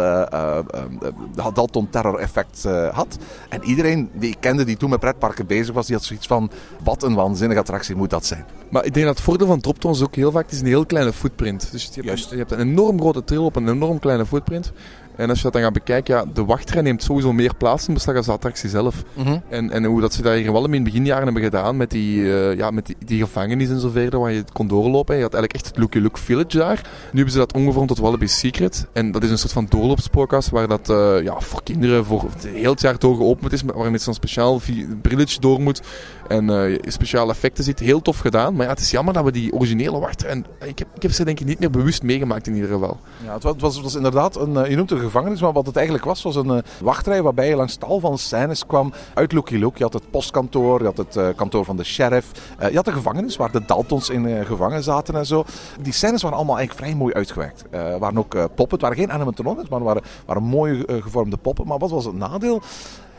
Dalton 1.54 1.90
Terror 1.90 2.18
effect 2.18 2.62
had. 2.92 3.18
En 3.48 3.64
iedereen 3.64 4.10
die 4.12 4.30
ik 4.30 4.36
kende 4.40 4.64
die 4.64 4.76
toen 4.76 4.90
met 4.90 5.00
pretparken 5.00 5.46
bezig 5.46 5.74
was, 5.74 5.86
die 5.86 5.96
had 5.96 6.04
zoiets 6.04 6.26
van: 6.26 6.50
wat 6.84 7.02
een 7.02 7.14
waanzinnige 7.14 7.60
attractie 7.60 7.96
moet 7.96 8.10
dat 8.10 8.26
zijn. 8.26 8.44
Maar 8.68 8.84
ik 8.84 8.94
denk 8.94 9.06
dat 9.06 9.14
het 9.14 9.24
voordeel 9.24 9.46
van 9.46 9.60
droptorens 9.60 10.02
ook 10.02 10.14
heel 10.14 10.30
vaak 10.30 10.50
is 10.50 10.60
een 10.60 10.66
heel 10.66 10.86
kleine 10.86 11.12
footprint. 11.12 11.68
Dus 11.70 11.90
je 11.92 12.02
hebt, 12.02 12.28
je 12.30 12.36
hebt 12.36 12.50
een 12.50 12.60
enorm 12.60 13.00
grote 13.00 13.24
trail 13.24 13.44
op 13.44 13.56
een 13.56 13.68
enorm 13.68 13.98
kleine 13.98 14.26
footprint. 14.26 14.72
En 15.16 15.28
als 15.28 15.38
je 15.38 15.44
dat 15.44 15.52
dan 15.52 15.62
gaat 15.62 15.72
bekijken, 15.72 16.14
ja, 16.14 16.24
de 16.34 16.44
wachtrij 16.44 16.82
neemt 16.82 17.02
sowieso 17.02 17.32
meer 17.32 17.54
plaats 17.54 17.88
in 17.88 17.94
beslag 17.94 18.16
als 18.16 18.26
de 18.26 18.32
attractie 18.32 18.68
zelf. 18.68 19.02
Mhm. 19.12 19.38
En, 19.48 19.70
en 19.70 19.84
hoe 19.84 20.00
dat 20.00 20.12
ze 20.12 20.22
dat 20.22 20.34
hier 20.34 20.52
wel 20.52 20.64
in 20.64 20.70
de 20.70 20.90
beginjaren 20.90 21.24
hebben 21.24 21.42
gedaan 21.42 21.76
met 21.76 21.90
die, 21.90 22.32
eh, 22.32 22.56
ja, 22.56 22.70
met 22.70 22.86
die, 22.86 22.96
die 23.04 23.20
gevangenis 23.20 23.68
en 23.68 23.80
zo 23.80 23.90
verder, 23.90 24.20
waar 24.20 24.32
je 24.32 24.38
het 24.38 24.52
kon 24.52 24.68
doorlopen. 24.68 25.16
Je 25.16 25.22
had 25.22 25.34
eigenlijk 25.34 25.64
echt 25.64 25.66
het 25.74 25.82
Looky 25.82 25.98
Look 25.98 26.18
Village 26.18 26.58
daar. 26.58 26.80
Nu 26.84 27.16
hebben 27.16 27.32
ze 27.32 27.38
dat 27.38 27.52
omgevormd 27.52 27.88
tot 27.88 27.98
Wallaby 27.98 28.26
Secret. 28.26 28.86
En 28.92 29.10
dat 29.10 29.22
is 29.22 29.30
een 29.30 29.38
soort 29.38 29.52
van 29.52 29.66
doorloopspookhuis 29.68 30.48
waar 30.48 30.68
dat 30.68 30.90
eh, 30.90 31.22
ja, 31.22 31.40
voor 31.40 31.62
kinderen 31.62 32.04
voor 32.04 32.24
heel 32.46 32.70
het 32.70 32.80
jaar 32.80 32.98
door 32.98 33.16
geopend 33.16 33.52
is, 33.52 33.62
waar 33.62 33.84
je 33.84 33.90
met 33.90 34.02
zo'n 34.02 34.14
speciaal 34.14 34.60
brilletje 35.02 35.40
door 35.40 35.60
moet. 35.60 35.82
En 36.28 36.50
eh, 36.50 36.78
speciale 36.86 37.30
effecten 37.32 37.64
zit. 37.64 37.78
Heel 37.78 38.02
tof 38.02 38.18
gedaan. 38.18 38.54
Maar 38.54 38.64
ja, 38.64 38.70
het 38.72 38.80
is 38.80 38.90
jammer 38.90 39.14
dat 39.14 39.24
we 39.24 39.32
die 39.32 39.52
originele 39.52 39.98
wachtrij... 39.98 40.30
En 40.30 40.46
ik 40.64 40.78
heb, 40.78 40.88
ik 40.94 41.02
heb 41.02 41.10
ze 41.12 41.24
denk 41.24 41.40
ik 41.40 41.46
niet 41.46 41.58
meer 41.58 41.70
bewust 41.70 42.02
meegemaakt 42.02 42.46
in 42.46 42.54
ieder 42.54 42.70
geval. 42.70 42.98
Ja, 43.24 43.34
het 43.34 43.42
was, 43.60 43.74
het 43.74 43.84
was, 43.84 43.94
inderdaad 43.94 44.36
een, 44.36 44.56
eh, 44.56 44.70
je 44.70 44.76
noemt 44.76 44.90
een 44.90 44.98
gevangenis, 44.98 45.40
maar 45.40 45.52
wat 45.52 45.66
het 45.66 45.76
eigenlijk 45.76 46.06
was, 46.06 46.22
was 46.22 46.36
een 46.36 46.50
eh, 46.50 46.58
wachtrij 46.80 47.22
waarbij 47.22 47.48
je 47.48 47.56
langs 47.56 47.76
tal 47.76 48.00
van 48.00 48.18
scènes 48.18 48.66
kwam 48.66 48.92
uit 49.14 49.32
Looky 49.32 49.56
Look. 49.58 49.76
Je 49.76 49.82
had 49.82 49.92
het 49.92 50.10
postkantoor, 50.10 50.78
je 50.78 50.84
had 50.84 50.96
het 50.96 51.16
eh, 51.16 51.28
kantoor 51.36 51.64
van 51.64 51.76
de 51.76 51.84
sheriff, 51.84 52.30
eh, 52.58 52.68
je 52.70 52.76
had 52.76 52.84
de 52.84 52.92
gevangenis 52.92 53.36
waar 53.36 53.50
de 53.52 53.62
Daltons 53.66 54.08
in 54.10 54.26
eh, 54.26 54.46
gevangen 54.46 54.82
zaten 54.82 55.14
en 55.14 55.26
zo. 55.26 55.44
Die 55.80 55.92
scènes 55.92 56.22
waren 56.22 56.36
allemaal 56.36 56.56
eigenlijk 56.58 56.86
vrij 56.86 56.98
mooi 57.00 57.14
uitgewerkt. 57.14 57.64
Eh, 57.70 57.92
Er 57.92 57.98
waren 57.98 58.18
ook 58.18 58.34
eh, 58.34 58.44
poppen, 58.44 58.70
het 58.70 58.80
waren 58.80 58.96
geen 58.96 59.12
animatronics, 59.12 59.68
maar 59.68 59.82
waren, 59.82 60.02
waren 60.26 60.42
mooi 60.42 60.82
eh, 60.82 61.02
gevormde 61.02 61.36
poppen. 61.36 61.66
Maar 61.66 61.78
wat 61.78 61.90
was 61.90 62.04
het 62.04 62.14
nadeel? 62.14 62.62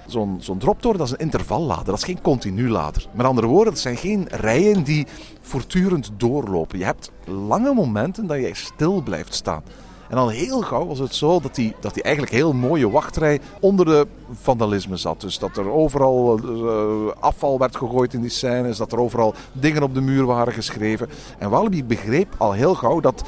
Zo'n 0.08 0.38
zo'n 0.40 0.58
droptoren, 0.58 0.98
dat 0.98 1.08
is 1.08 1.14
een 1.14 1.20
intervallader, 1.20 1.86
dat 1.86 1.98
is 1.98 2.04
geen 2.04 2.22
continu 2.22 2.70
lader. 2.70 3.08
Met 3.12 3.26
andere 3.26 3.48
woorden, 3.48 3.74
het 3.74 3.82
zijn 3.82 3.98
geen 3.98 4.28
rijen 4.30 4.84
die 4.84 5.08
voortdurend 5.42 6.12
doorlopen. 6.18 6.80
Je 6.80 6.86
hebt 6.86 7.12
lange 7.26 7.74
momenten 7.74 8.28
dat 8.28 8.38
je 8.38 8.54
stil 8.54 9.02
blijft 9.02 9.34
staan. 9.34 9.64
En 10.10 10.18
al 10.18 10.30
heel 10.30 10.62
gauw 10.62 10.86
was 10.86 11.00
het 11.00 11.16
zo 11.16 11.40
dat 11.40 11.56
die, 11.56 11.76
dat 11.80 11.94
die 11.94 12.04
eigenlijk 12.04 12.36
heel 12.36 12.54
mooie 12.54 12.90
wachtrij 12.90 13.40
onder 13.60 13.86
de 13.86 14.08
vandalisme 14.32 14.98
zat. 14.98 15.22
Dus 15.22 15.40
dat 15.40 15.58
er 15.58 15.70
overal 15.70 16.40
eh, 16.40 17.22
afval 17.22 17.60
werd 17.60 17.76
gegooid 17.76 18.14
in 18.14 18.22
die 18.22 18.30
scènes, 18.30 18.78
dat 18.78 18.92
er 18.92 19.00
overal 19.00 19.34
dingen 19.52 19.84
op 19.84 19.94
de 19.94 20.02
muur 20.02 20.26
waren 20.26 20.54
geschreven. 20.54 21.10
En 21.38 21.50
Walibi 21.50 21.84
begreep 21.84 22.36
al 22.38 22.52
heel 22.52 22.76
gauw 22.76 23.00
dat 23.00 23.24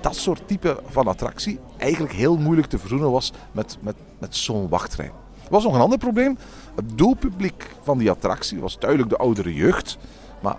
dat 0.00 0.16
soort 0.16 0.42
type 0.48 0.80
van 0.86 1.06
attractie 1.06 1.58
eigenlijk 1.76 2.12
heel 2.12 2.36
moeilijk 2.36 2.68
te 2.68 2.78
verzoenen 2.78 3.10
was 3.10 3.32
met, 3.52 3.78
met, 3.80 3.96
met 4.18 4.36
zo'n 4.36 4.68
wachtrij. 4.68 5.12
Er 5.46 5.52
was 5.52 5.64
nog 5.64 5.74
een 5.74 5.80
ander 5.80 5.98
probleem. 5.98 6.38
Het 6.74 6.98
doelpubliek 6.98 7.70
van 7.82 7.98
die 7.98 8.10
attractie 8.10 8.60
was 8.60 8.78
duidelijk 8.78 9.10
de 9.10 9.16
oudere 9.16 9.54
jeugd. 9.54 9.98
Maar 10.42 10.56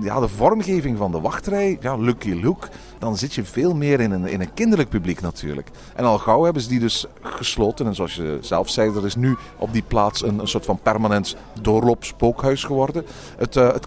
ja, 0.00 0.20
de 0.20 0.28
vormgeving 0.28 0.98
van 0.98 1.12
de 1.12 1.20
wachtrij, 1.20 1.76
ja, 1.80 1.96
Lucky 1.96 2.32
Luke, 2.32 2.68
dan 2.98 3.16
zit 3.16 3.34
je 3.34 3.44
veel 3.44 3.74
meer 3.74 4.00
in 4.00 4.10
een, 4.10 4.26
in 4.26 4.40
een 4.40 4.54
kinderlijk 4.54 4.88
publiek 4.88 5.20
natuurlijk. 5.20 5.70
En 5.94 6.04
al 6.04 6.18
gauw 6.18 6.44
hebben 6.44 6.62
ze 6.62 6.68
die 6.68 6.80
dus 6.80 7.06
gesloten. 7.22 7.86
En 7.86 7.94
zoals 7.94 8.14
je 8.14 8.38
zelf 8.40 8.68
zei, 8.68 8.96
er 8.96 9.06
is 9.06 9.16
nu 9.16 9.36
op 9.56 9.72
die 9.72 9.82
plaats 9.82 10.22
een, 10.22 10.38
een 10.38 10.48
soort 10.48 10.64
van 10.64 10.78
permanent 10.82 11.36
doorloopspookhuis 11.60 12.64
geworden. 12.64 13.04
Het, 13.36 13.56
eh 13.56 13.72
het 13.72 13.86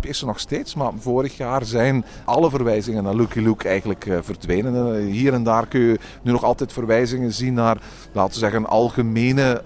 is 0.00 0.20
er 0.20 0.26
nog 0.26 0.40
steeds, 0.40 0.74
maar 0.74 0.92
vorig 0.98 1.36
jaar 1.36 1.64
zijn 1.64 2.04
alle 2.24 2.50
verwijzingen 2.50 3.02
naar 3.02 3.14
Lucky 3.14 3.38
Luke 3.38 3.68
eigenlijk 3.68 4.06
eh, 4.06 4.18
verdwenen. 4.22 4.96
Eh, 4.96 5.12
hier 5.12 5.32
en 5.32 5.42
daar 5.42 5.66
kun 5.66 5.80
je 5.80 5.98
nu 6.22 6.32
nog 6.32 6.44
altijd 6.44 6.72
verwijzingen 6.72 7.32
zien 7.32 7.54
naar, 7.54 7.78
laten 8.12 8.32
we 8.32 8.38
zeggen, 8.38 8.66
algemene 8.66 9.60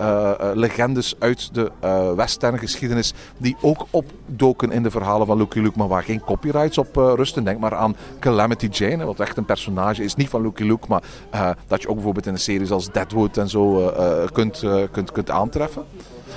legendes 0.54 1.14
uit 1.18 1.54
de 1.54 1.70
western 2.16 2.58
geschiedenis, 2.58 3.12
die 3.36 3.56
ook 3.60 3.86
opdoken 3.90 4.72
in 4.72 4.82
de 4.82 4.90
verhalen 4.90 5.26
van 5.26 5.36
Lucky 5.36 5.58
Luke, 5.58 5.69
maar 5.76 5.88
waar 5.88 6.02
geen 6.02 6.20
copyrights 6.20 6.78
op 6.78 6.96
eh, 6.96 7.12
rusten. 7.16 7.44
Denk 7.44 7.58
maar 7.58 7.74
aan 7.74 7.96
Calamity 8.18 8.68
Jane, 8.70 9.04
wat 9.04 9.20
echt 9.20 9.36
een 9.36 9.44
personage 9.44 10.04
is, 10.04 10.14
niet 10.14 10.28
van 10.28 10.42
Lucky 10.42 10.62
Luke, 10.62 10.86
maar 10.88 11.02
eh, 11.30 11.50
dat 11.66 11.82
je 11.82 11.88
ook 11.88 11.94
bijvoorbeeld 11.94 12.26
in 12.26 12.32
een 12.32 12.38
serie 12.38 12.70
als 12.70 12.90
Deadwood 12.90 13.36
en 13.36 13.48
zo 13.48 13.88
eh, 13.88 14.26
kunt, 14.32 14.64
kunt, 14.90 15.12
kunt 15.12 15.30
aantreffen. 15.30 15.84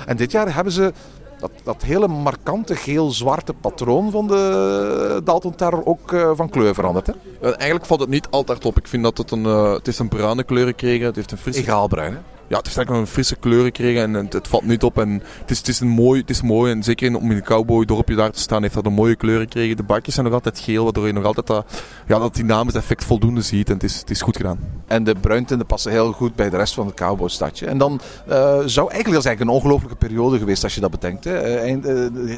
En 0.06 0.16
dit 0.16 0.30
jaar 0.30 0.54
hebben 0.54 0.72
ze 0.72 0.92
dat, 1.38 1.50
dat 1.62 1.82
hele 1.82 2.08
markante 2.08 2.76
geel-zwarte 2.76 3.52
patroon 3.52 4.10
van 4.10 4.26
de 4.26 5.20
Dalton 5.24 5.54
Terror 5.54 5.86
ook 5.86 6.32
van 6.34 6.48
kleur 6.50 6.74
veranderd. 6.74 7.06
Hè? 7.06 7.12
Eigenlijk 7.40 7.86
valt 7.86 8.00
het 8.00 8.08
niet 8.08 8.26
altijd 8.30 8.64
op. 8.64 8.78
Ik 8.78 8.86
vind 8.86 9.02
dat 9.02 9.18
het 9.18 9.30
een, 9.30 9.44
het 9.44 9.86
heeft 9.86 9.98
een 9.98 10.08
bruine 10.08 10.44
kleur 10.44 10.66
gekregen. 10.66 11.06
Het 11.06 11.16
heeft 11.16 11.32
een 11.32 11.38
frisse 11.38 11.60
Egaalbruin. 11.60 12.12
Hè? 12.12 12.33
Ja, 12.48 12.56
het 12.56 12.66
heeft 12.66 12.76
eigenlijk 12.76 13.06
een 13.06 13.12
frisse 13.12 13.36
kleur 13.36 13.64
gekregen 13.64 14.16
en 14.16 14.26
het, 14.30 14.48
valt 14.48 14.64
niet 14.64 14.82
op. 14.82 14.98
En 14.98 15.22
het 15.40 15.50
is, 15.50 15.58
het 15.58 15.68
is, 15.68 15.80
een 15.80 15.88
mooi, 15.88 16.20
het 16.20 16.30
is 16.30 16.42
mooi 16.42 16.72
en 16.72 16.82
zeker 16.82 17.16
om 17.16 17.30
in 17.30 17.36
een 17.36 17.44
cowboy-dorpje 17.44 18.14
daar 18.14 18.30
te 18.30 18.40
staan, 18.40 18.62
heeft 18.62 18.74
dat 18.74 18.86
een 18.86 18.92
mooie 18.92 19.16
kleur 19.16 19.40
gekregen. 19.40 19.76
De 19.76 19.82
bakjes 19.82 20.14
zijn 20.14 20.26
nog 20.26 20.34
altijd 20.34 20.58
geel, 20.58 20.84
waardoor 20.84 21.06
je 21.06 21.12
nog 21.12 21.24
altijd 21.24 21.46
dat, 21.46 21.64
ja, 22.06 22.18
dat 22.18 22.34
dynamisch 22.34 22.74
effect 22.74 23.04
voldoende 23.04 23.42
ziet. 23.42 23.68
En 23.68 23.74
het 23.74 23.82
is, 23.82 23.98
het 23.98 24.10
is 24.10 24.22
goed 24.22 24.36
gedaan. 24.36 24.58
En 24.86 25.04
de 25.04 25.14
bruintinten 25.14 25.66
passen 25.66 25.90
heel 25.90 26.12
goed 26.12 26.34
bij 26.34 26.50
de 26.50 26.56
rest 26.56 26.74
van 26.74 26.86
het 26.86 26.94
cowboystadje. 26.94 27.66
En 27.66 27.78
dan 27.78 28.00
eh, 28.28 28.36
zou 28.64 28.90
eigenlijk, 28.90 29.04
dat 29.04 29.06
is 29.06 29.24
eigenlijk 29.24 29.40
een 29.40 29.48
ongelofelijke 29.48 30.06
periode 30.06 30.38
geweest 30.38 30.62
als 30.64 30.74
je 30.74 30.80
dat 30.80 30.90
bedenkt. 30.90 31.24
Hè. 31.24 31.38
Eh, 31.38 31.62
Eind, 31.62 31.86
eh, 31.86 31.94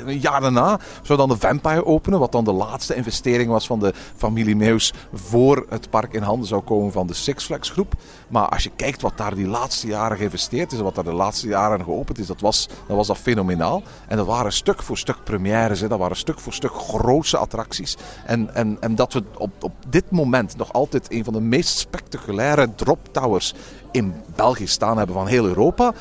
een 0.06 0.20
jaar 0.20 0.40
daarna 0.40 0.80
zou 1.02 1.18
dan 1.18 1.28
de 1.28 1.36
Vampire 1.36 1.84
openen, 1.84 2.18
wat 2.18 2.32
dan 2.32 2.44
de 2.44 2.52
laatste 2.52 2.94
investering 2.94 3.50
was 3.50 3.66
van 3.66 3.78
de 3.78 3.92
familie 4.16 4.56
Meus 4.56 4.92
voor 5.12 5.66
het 5.69 5.90
park 5.90 6.12
in 6.12 6.23
handen 6.23 6.49
zou 6.49 6.62
komen 6.62 6.92
van 6.92 7.06
de 7.06 7.14
Six 7.14 7.45
Flags 7.45 7.71
groep. 7.71 7.95
Maar 8.28 8.49
als 8.49 8.62
je 8.62 8.71
kijkt 8.76 9.02
wat 9.02 9.16
daar 9.16 9.34
die 9.34 9.47
laatste 9.47 9.86
jaren 9.86 9.96
geïnvesteerd 9.97 10.73
is 10.73 10.80
wat 10.80 10.95
daar 10.95 11.04
de 11.04 11.13
laatste 11.13 11.49
jaren 11.49 11.85
geopend 11.85 12.19
is, 12.19 12.26
dat 12.26 12.41
was 12.41 12.69
dat, 12.87 12.97
was 12.97 13.06
dat 13.06 13.19
fenomenaal. 13.19 13.82
En 14.09 14.17
dat 14.17 14.26
waren 14.26 14.52
stuk 14.52 14.82
voor 14.82 14.99
stuk 14.99 15.25
premières, 15.25 15.80
hè. 15.80 15.89
dat 15.89 15.99
waren 15.99 16.17
stuk 16.17 16.41
voor 16.41 16.52
stuk 16.52 16.73
grootse 16.73 17.37
attracties. 17.37 17.97
En, 18.26 18.54
en, 18.54 18.76
en 18.80 18.95
dat 18.95 19.13
we 19.13 19.23
op, 19.39 19.50
op 19.61 19.73
dit 19.89 20.11
moment 20.11 20.56
nog 20.56 20.73
altijd 20.73 21.13
een 21.13 21.25
van 21.25 21.32
de 21.32 21.41
meest 21.41 21.78
spectaculaire 21.78 22.75
drop 22.75 22.99
towers 23.13 23.54
in 23.91 24.15
België 24.37 24.67
staan 24.67 24.99
hebben 24.99 25.17
van 25.17 25.26
heel 25.26 25.47
Europa, 25.47 25.93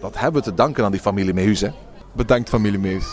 dat 0.00 0.18
hebben 0.18 0.42
we 0.42 0.48
te 0.48 0.54
danken 0.54 0.84
aan 0.84 0.90
die 0.90 1.00
familie 1.00 1.34
Meus. 1.34 1.64
Bedankt 2.18 2.48
familie 2.48 2.78
Meus. 2.78 3.04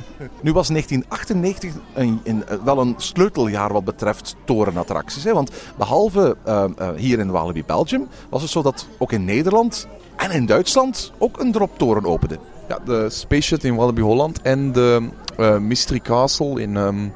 Nu 0.42 0.52
was 0.52 0.68
1998 0.68 1.72
een, 1.94 2.20
een, 2.24 2.44
wel 2.64 2.78
een 2.78 2.94
sleuteljaar 2.96 3.72
wat 3.72 3.84
betreft 3.84 4.36
torenattracties. 4.44 5.24
Hè? 5.24 5.32
Want 5.32 5.50
behalve 5.76 6.36
eh, 6.44 6.64
eh, 6.76 6.88
hier 6.96 7.18
in 7.18 7.30
Walibi 7.30 7.64
Belgium 7.64 8.08
was 8.28 8.42
het 8.42 8.50
zo 8.50 8.62
dat 8.62 8.88
ook 8.98 9.12
in 9.12 9.24
Nederland 9.24 9.86
en 10.16 10.30
in 10.30 10.46
Duitsland 10.46 11.12
ook 11.18 11.40
een 11.40 11.52
droptoren 11.52 12.04
opende. 12.04 12.38
Ja, 12.68 12.78
de 12.84 13.10
Space 13.10 13.42
Shuttle 13.42 13.68
in 13.68 13.76
Wallaby 13.76 14.00
Holland 14.00 14.42
en 14.42 14.72
de 14.72 15.08
eh, 15.36 15.58
Mystery 15.58 16.00
Castle 16.00 16.60
in, 16.60 16.76
ehm 16.76 17.08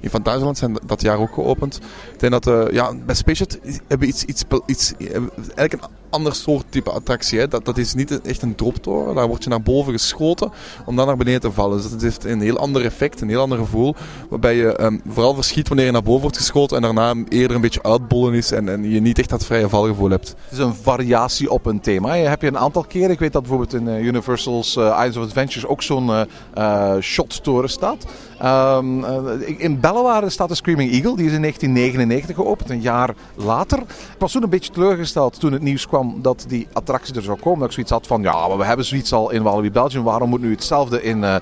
in 0.00 0.10
Fantasieland 0.10 0.58
zijn 0.58 0.78
dat 0.86 1.00
jaar 1.02 1.18
ook 1.18 1.34
geopend. 1.34 1.80
Ik 2.12 2.20
denk 2.20 2.32
dat 2.32 2.46
eh, 2.46 2.72
ja, 2.72 2.94
bij 2.94 3.14
Space 3.14 3.36
Shuttle 3.36 3.60
hebben 3.88 3.98
we 3.98 4.06
iets, 4.06 4.24
iets, 4.24 4.44
iets, 4.66 4.92
eigenlijk 5.36 5.72
een 5.72 5.88
ander 6.14 6.34
soort 6.34 6.64
type 6.68 6.90
attractie. 6.90 7.38
Hè. 7.38 7.48
Dat, 7.48 7.64
dat 7.64 7.78
is 7.78 7.94
niet 7.94 8.20
echt 8.20 8.42
een 8.42 8.54
droptoren. 8.54 9.14
Daar 9.14 9.28
word 9.28 9.44
je 9.44 9.50
naar 9.50 9.62
boven 9.62 9.92
geschoten 9.92 10.52
om 10.86 10.96
dan 10.96 11.06
naar 11.06 11.16
beneden 11.16 11.40
te 11.40 11.52
vallen. 11.52 11.76
Dus 11.82 11.90
dat 11.90 12.02
heeft 12.02 12.24
een 12.24 12.40
heel 12.40 12.58
ander 12.58 12.84
effect, 12.84 13.20
een 13.20 13.28
heel 13.28 13.40
ander 13.40 13.58
gevoel. 13.58 13.94
Waarbij 14.28 14.56
je 14.56 14.76
ehm, 14.76 14.98
vooral 15.08 15.34
verschiet 15.34 15.68
wanneer 15.68 15.86
je 15.86 15.92
naar 15.92 16.02
boven 16.02 16.22
wordt 16.22 16.36
geschoten 16.36 16.76
en 16.76 16.82
daarna 16.82 17.14
eerder 17.28 17.56
een 17.56 17.62
beetje 17.62 17.82
uitbollen 17.82 18.34
is 18.34 18.50
en, 18.52 18.68
en 18.68 18.90
je 18.90 19.00
niet 19.00 19.18
echt 19.18 19.28
dat 19.28 19.44
vrije 19.44 19.68
valgevoel 19.68 20.10
hebt. 20.10 20.28
Het 20.28 20.52
is 20.52 20.58
een 20.58 20.74
variatie 20.74 21.50
op 21.50 21.66
een 21.66 21.80
thema. 21.80 22.14
Je 22.14 22.26
hebt 22.26 22.40
je 22.40 22.46
een 22.46 22.58
aantal 22.58 22.84
keren, 22.84 23.10
ik 23.10 23.18
weet 23.18 23.32
dat 23.32 23.42
bijvoorbeeld 23.42 23.74
in 23.74 23.88
eh, 23.88 24.04
Universal's 24.04 24.76
uh, 24.76 24.84
Islands 24.84 25.16
of 25.16 25.24
Adventures 25.24 25.66
ook 25.66 25.82
zo'n 25.82 26.26
uh, 26.58 26.96
shottoren 27.00 27.70
staat. 27.70 28.04
Uh, 28.42 28.78
in 29.56 29.80
Bellewaarde 29.80 30.30
staat 30.30 30.48
de 30.48 30.54
Screaming 30.54 30.92
Eagle, 30.92 31.16
die 31.16 31.26
is 31.26 31.32
in 31.32 31.40
1999 31.40 32.36
geopend, 32.36 32.70
een 32.70 32.80
jaar 32.80 33.14
later. 33.34 33.78
Ik 33.78 33.86
was 34.18 34.32
toen 34.32 34.42
een 34.42 34.48
beetje 34.48 34.72
teleurgesteld 34.72 35.40
toen 35.40 35.52
het 35.52 35.62
nieuws 35.62 35.86
kwam 35.86 36.03
dat 36.16 36.44
die 36.48 36.66
attractie 36.72 37.14
er 37.14 37.22
zou 37.22 37.38
komen. 37.40 37.58
Dat 37.58 37.68
ik 37.68 37.74
zoiets 37.74 37.92
had 37.92 38.06
van, 38.06 38.22
ja, 38.22 38.48
maar 38.48 38.58
we 38.58 38.64
hebben 38.64 38.84
zoiets 38.84 39.12
al 39.12 39.30
in 39.30 39.42
Walibi 39.42 39.70
Belgium, 39.70 40.02
waarom 40.02 40.28
moet 40.28 40.40
nu 40.40 40.50
hetzelfde 40.50 41.02
in 41.02 41.18
uh, 41.18 41.36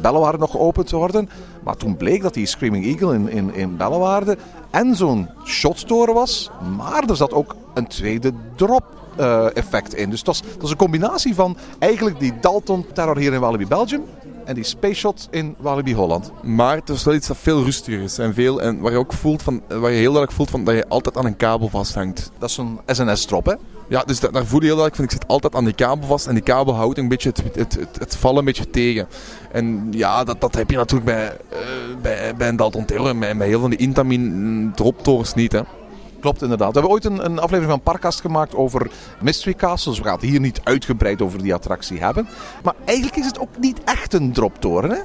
Bellewaarde 0.00 0.38
nog 0.38 0.50
geopend 0.50 0.90
worden? 0.90 1.30
Maar 1.64 1.76
toen 1.76 1.96
bleek 1.96 2.22
dat 2.22 2.34
die 2.34 2.46
Screaming 2.46 2.84
Eagle 2.84 3.14
in, 3.14 3.28
in, 3.28 3.54
in 3.54 3.76
Bellewaarde 3.76 4.36
en 4.70 4.96
zo'n 4.96 5.28
shottoren 5.44 6.14
was, 6.14 6.50
maar 6.76 7.04
er 7.08 7.16
zat 7.16 7.32
ook 7.32 7.56
een 7.74 7.86
tweede 7.86 8.32
drop 8.56 8.84
uh, 9.20 9.56
effect 9.56 9.94
in. 9.94 10.10
Dus 10.10 10.18
het 10.18 10.26
was, 10.26 10.40
het 10.40 10.60
was 10.60 10.70
een 10.70 10.76
combinatie 10.76 11.34
van 11.34 11.56
eigenlijk 11.78 12.20
die 12.20 12.32
Dalton 12.40 12.86
Terror 12.92 13.18
hier 13.18 13.32
in 13.32 13.40
Walibi 13.40 13.66
Belgium 13.66 14.02
en 14.44 14.54
die 14.54 14.64
Space 14.64 14.94
Shot 14.94 15.28
in 15.30 15.54
Walibi 15.58 15.94
Holland. 15.94 16.32
Maar 16.42 16.76
het 16.76 16.88
is 16.88 17.04
wel 17.04 17.14
iets 17.14 17.26
dat 17.26 17.36
veel 17.36 17.62
rustiger 17.64 18.00
is 18.00 18.18
en, 18.18 18.34
veel, 18.34 18.62
en 18.62 18.80
waar 18.80 18.92
je 18.92 18.98
ook 18.98 19.12
voelt 19.12 19.42
van, 19.42 19.62
waar 19.68 19.90
je 19.90 19.96
heel 19.96 20.02
duidelijk 20.02 20.32
voelt 20.32 20.50
van 20.50 20.64
dat 20.64 20.74
je 20.74 20.88
altijd 20.88 21.16
aan 21.16 21.26
een 21.26 21.36
kabel 21.36 21.68
vasthangt. 21.68 22.30
Dat 22.38 22.48
is 22.48 22.56
een 22.56 22.78
SNS-drop, 22.86 23.46
hè? 23.46 23.54
Ja, 23.90 24.02
dus 24.02 24.20
daar 24.20 24.46
voel 24.46 24.60
je 24.60 24.66
heel 24.66 24.76
duidelijk 24.76 24.94
van 24.94 25.04
ik 25.04 25.10
zit 25.10 25.26
altijd 25.26 25.54
aan 25.54 25.64
die 25.64 25.74
kabel 25.74 26.08
vast 26.08 26.26
en 26.26 26.34
die 26.34 26.42
kabel 26.42 26.74
houdt 26.74 26.98
een 26.98 27.08
beetje 27.08 27.32
het, 27.34 27.54
het, 27.54 27.98
het, 27.98 28.16
vallen 28.16 28.38
een 28.38 28.44
beetje 28.44 28.70
tegen. 28.70 29.08
En 29.52 29.86
ja, 29.90 30.24
dat, 30.24 30.40
dat 30.40 30.54
heb 30.54 30.70
je 30.70 30.76
natuurlijk 30.76 31.04
bij, 31.04 31.36
uh, 31.52 31.58
bij, 32.02 32.36
bij 32.36 32.48
een 32.48 32.56
Dalton 32.56 32.86
en 32.86 33.38
bij, 33.38 33.46
heel 33.46 33.60
van 33.60 33.70
die 33.70 33.78
Intamin 33.78 34.72
droptorens 34.74 35.34
niet, 35.34 35.52
hè. 35.52 35.60
Klopt, 36.20 36.42
inderdaad. 36.42 36.72
We 36.72 36.72
hebben 36.72 36.92
ooit 36.92 37.04
een, 37.04 37.24
een 37.24 37.38
aflevering 37.38 37.70
van 37.70 37.80
Parkast 37.80 38.20
gemaakt 38.20 38.54
over 38.54 38.90
Mystery 39.20 39.54
Castles. 39.54 39.98
We 39.98 40.04
gaan 40.04 40.14
het 40.14 40.22
hier 40.22 40.40
niet 40.40 40.60
uitgebreid 40.64 41.22
over 41.22 41.42
die 41.42 41.54
attractie 41.54 42.00
hebben. 42.00 42.28
Maar 42.62 42.74
eigenlijk 42.84 43.16
is 43.16 43.26
het 43.26 43.38
ook 43.38 43.58
niet 43.58 43.84
echt 43.84 44.14
een 44.14 44.32
droptoren, 44.32 44.90
hè? 44.90 44.98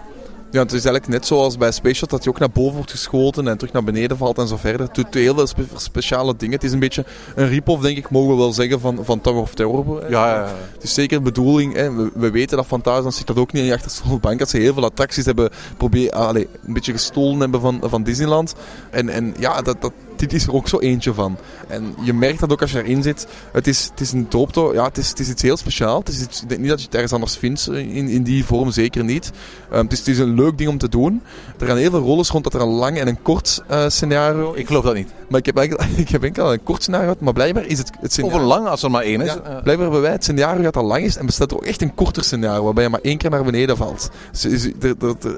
Ja, 0.51 0.61
het 0.61 0.73
is 0.73 0.85
eigenlijk 0.85 1.07
net 1.07 1.25
zoals 1.25 1.57
bij 1.57 1.71
Space 1.71 1.95
Shot 1.95 2.09
dat 2.09 2.23
je 2.23 2.29
ook 2.29 2.39
naar 2.39 2.49
boven 2.49 2.75
wordt 2.75 2.91
geschoten 2.91 3.47
en 3.47 3.57
terug 3.57 3.73
naar 3.73 3.83
beneden 3.83 4.17
valt 4.17 4.37
en 4.37 4.47
zo 4.47 4.57
verder. 4.57 4.85
Het 4.85 4.95
doet 4.95 5.13
heel 5.13 5.35
veel 5.35 5.47
spe- 5.47 5.63
speciale 5.75 6.35
dingen. 6.37 6.55
Het 6.55 6.63
is 6.63 6.71
een 6.71 6.79
beetje 6.79 7.05
een 7.35 7.47
rip-off, 7.47 7.81
denk 7.81 7.97
ik, 7.97 8.09
mogen 8.09 8.29
we 8.29 8.37
wel 8.37 8.53
zeggen, 8.53 8.79
van, 8.79 8.99
van 9.01 9.21
Tower 9.21 9.41
of 9.41 9.53
Terror. 9.53 10.09
Ja, 10.09 10.27
ja, 10.27 10.35
ja. 10.35 10.53
Het 10.73 10.83
is 10.83 10.93
zeker 10.93 11.17
de 11.17 11.23
bedoeling. 11.23 11.73
Hè. 11.73 11.93
We, 11.93 12.11
we 12.13 12.31
weten 12.31 12.57
dat 12.57 12.65
Fantasia 12.65 13.11
zit 13.11 13.27
dat 13.27 13.37
ook 13.37 13.51
niet 13.51 13.61
in 13.61 13.67
je 13.67 13.73
achterste 13.73 14.03
bank. 14.21 14.39
Dat 14.39 14.49
ze 14.49 14.57
heel 14.57 14.73
veel 14.73 14.83
attracties 14.83 15.25
hebben 15.25 15.49
probeer, 15.77 16.11
ah, 16.11 16.27
allee, 16.27 16.47
een 16.65 16.73
beetje 16.73 16.91
gestolen 16.91 17.39
hebben 17.39 17.61
van, 17.61 17.81
van 17.83 18.03
Disneyland. 18.03 18.53
En, 18.89 19.09
en 19.09 19.33
ja, 19.39 19.61
dat, 19.61 19.81
dat, 19.81 19.91
dit 20.19 20.33
is 20.33 20.47
er 20.47 20.53
ook 20.53 20.67
zo 20.67 20.79
eentje 20.79 21.13
van. 21.13 21.37
En 21.67 21.95
je 22.01 22.13
merkt 22.13 22.39
dat 22.39 22.51
ook 22.51 22.61
als 22.61 22.71
je 22.71 22.83
erin 22.83 23.03
zit. 23.03 23.27
Het 23.51 23.67
is, 23.67 23.87
het 23.91 23.99
is 24.01 24.11
een 24.11 24.27
dropto. 24.27 24.73
Ja, 24.73 24.83
het 24.83 24.97
is, 24.97 25.09
het 25.09 25.19
is 25.19 25.29
iets 25.29 25.41
heel 25.41 25.57
speciaals. 25.57 25.99
Het 25.99 26.07
is 26.07 26.21
iets, 26.21 26.41
ik 26.41 26.49
denk 26.49 26.61
niet 26.61 26.69
dat 26.69 26.79
je 26.79 26.85
het 26.85 26.93
ergens 26.93 27.13
anders 27.13 27.37
vindt 27.37 27.69
in, 27.71 28.07
in 28.07 28.23
die 28.23 28.45
vorm, 28.45 28.71
zeker 28.71 29.03
niet. 29.03 29.31
Ehm, 29.71 29.83
het, 29.83 29.91
is, 29.91 29.99
het 29.99 30.07
is 30.07 30.19
een 30.19 30.33
leuk 30.35 30.57
ding 30.57 30.69
om 30.69 30.77
te 30.77 30.89
doen. 30.89 31.21
Er 31.59 31.67
gaan 31.67 31.77
heel 31.77 31.89
veel 31.89 31.99
rollen 31.99 32.25
rond 32.25 32.43
dat 32.43 32.53
er 32.53 32.61
een 32.61 32.67
lang 32.67 32.97
en 32.99 33.07
een 33.07 33.21
kort 33.21 33.63
eh, 33.67 33.83
scenario 33.87 34.53
Ik 34.55 34.67
geloof 34.67 34.83
dat 34.83 34.93
niet. 34.93 35.13
Maar 35.29 35.39
ik 35.39 35.45
heb 35.45 35.57
enkel, 35.57 35.77
ik 35.95 36.09
heb 36.09 36.23
enkel 36.23 36.53
een 36.53 36.63
kort 36.63 36.81
scenario 36.81 37.05
gehad, 37.07 37.21
maar 37.21 37.33
blijkbaar 37.33 37.65
is 37.65 37.77
het, 37.77 37.91
het 38.01 38.11
scenario... 38.11 38.35
Of 38.35 38.41
een 38.41 38.47
lang, 38.47 38.67
als 38.67 38.83
er 38.83 38.91
maar 38.91 39.03
één 39.03 39.21
is. 39.21 39.27
Ja, 39.27 39.35
Eh, 39.35 39.41
blijkbaar 39.43 39.77
hebben 39.79 40.01
wij 40.01 40.11
het 40.11 40.23
scenario 40.23 40.61
dat 40.61 40.77
al 40.77 40.83
lang 40.85 41.03
is 41.03 41.17
en 41.17 41.25
bestaat 41.25 41.51
er 41.51 41.57
ook 41.57 41.65
echt 41.65 41.81
een 41.81 41.93
korter 41.95 42.23
scenario 42.23 42.63
waarbij 42.63 42.83
je 42.83 42.89
maar 42.89 42.99
één 43.03 43.17
keer 43.17 43.29
naar 43.29 43.43
beneden 43.43 43.77
valt. 43.77 44.09
Dus 44.31 44.45
is- 44.45 44.65
er- 44.79 44.95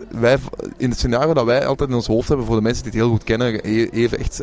wij, 0.09 0.37
in 0.77 0.89
het 0.89 0.97
scenario 0.99 1.33
dat 1.33 1.45
wij 1.45 1.65
altijd 1.65 1.89
in 1.89 1.95
ons 1.95 2.07
hoofd 2.07 2.27
hebben, 2.27 2.45
voor 2.45 2.55
de 2.55 2.61
mensen 2.61 2.83
die 2.83 2.91
het 2.91 3.01
heel 3.01 3.09
goed 3.11 3.23
kennen, 3.23 3.59
even 3.91 4.19
echt, 4.19 4.41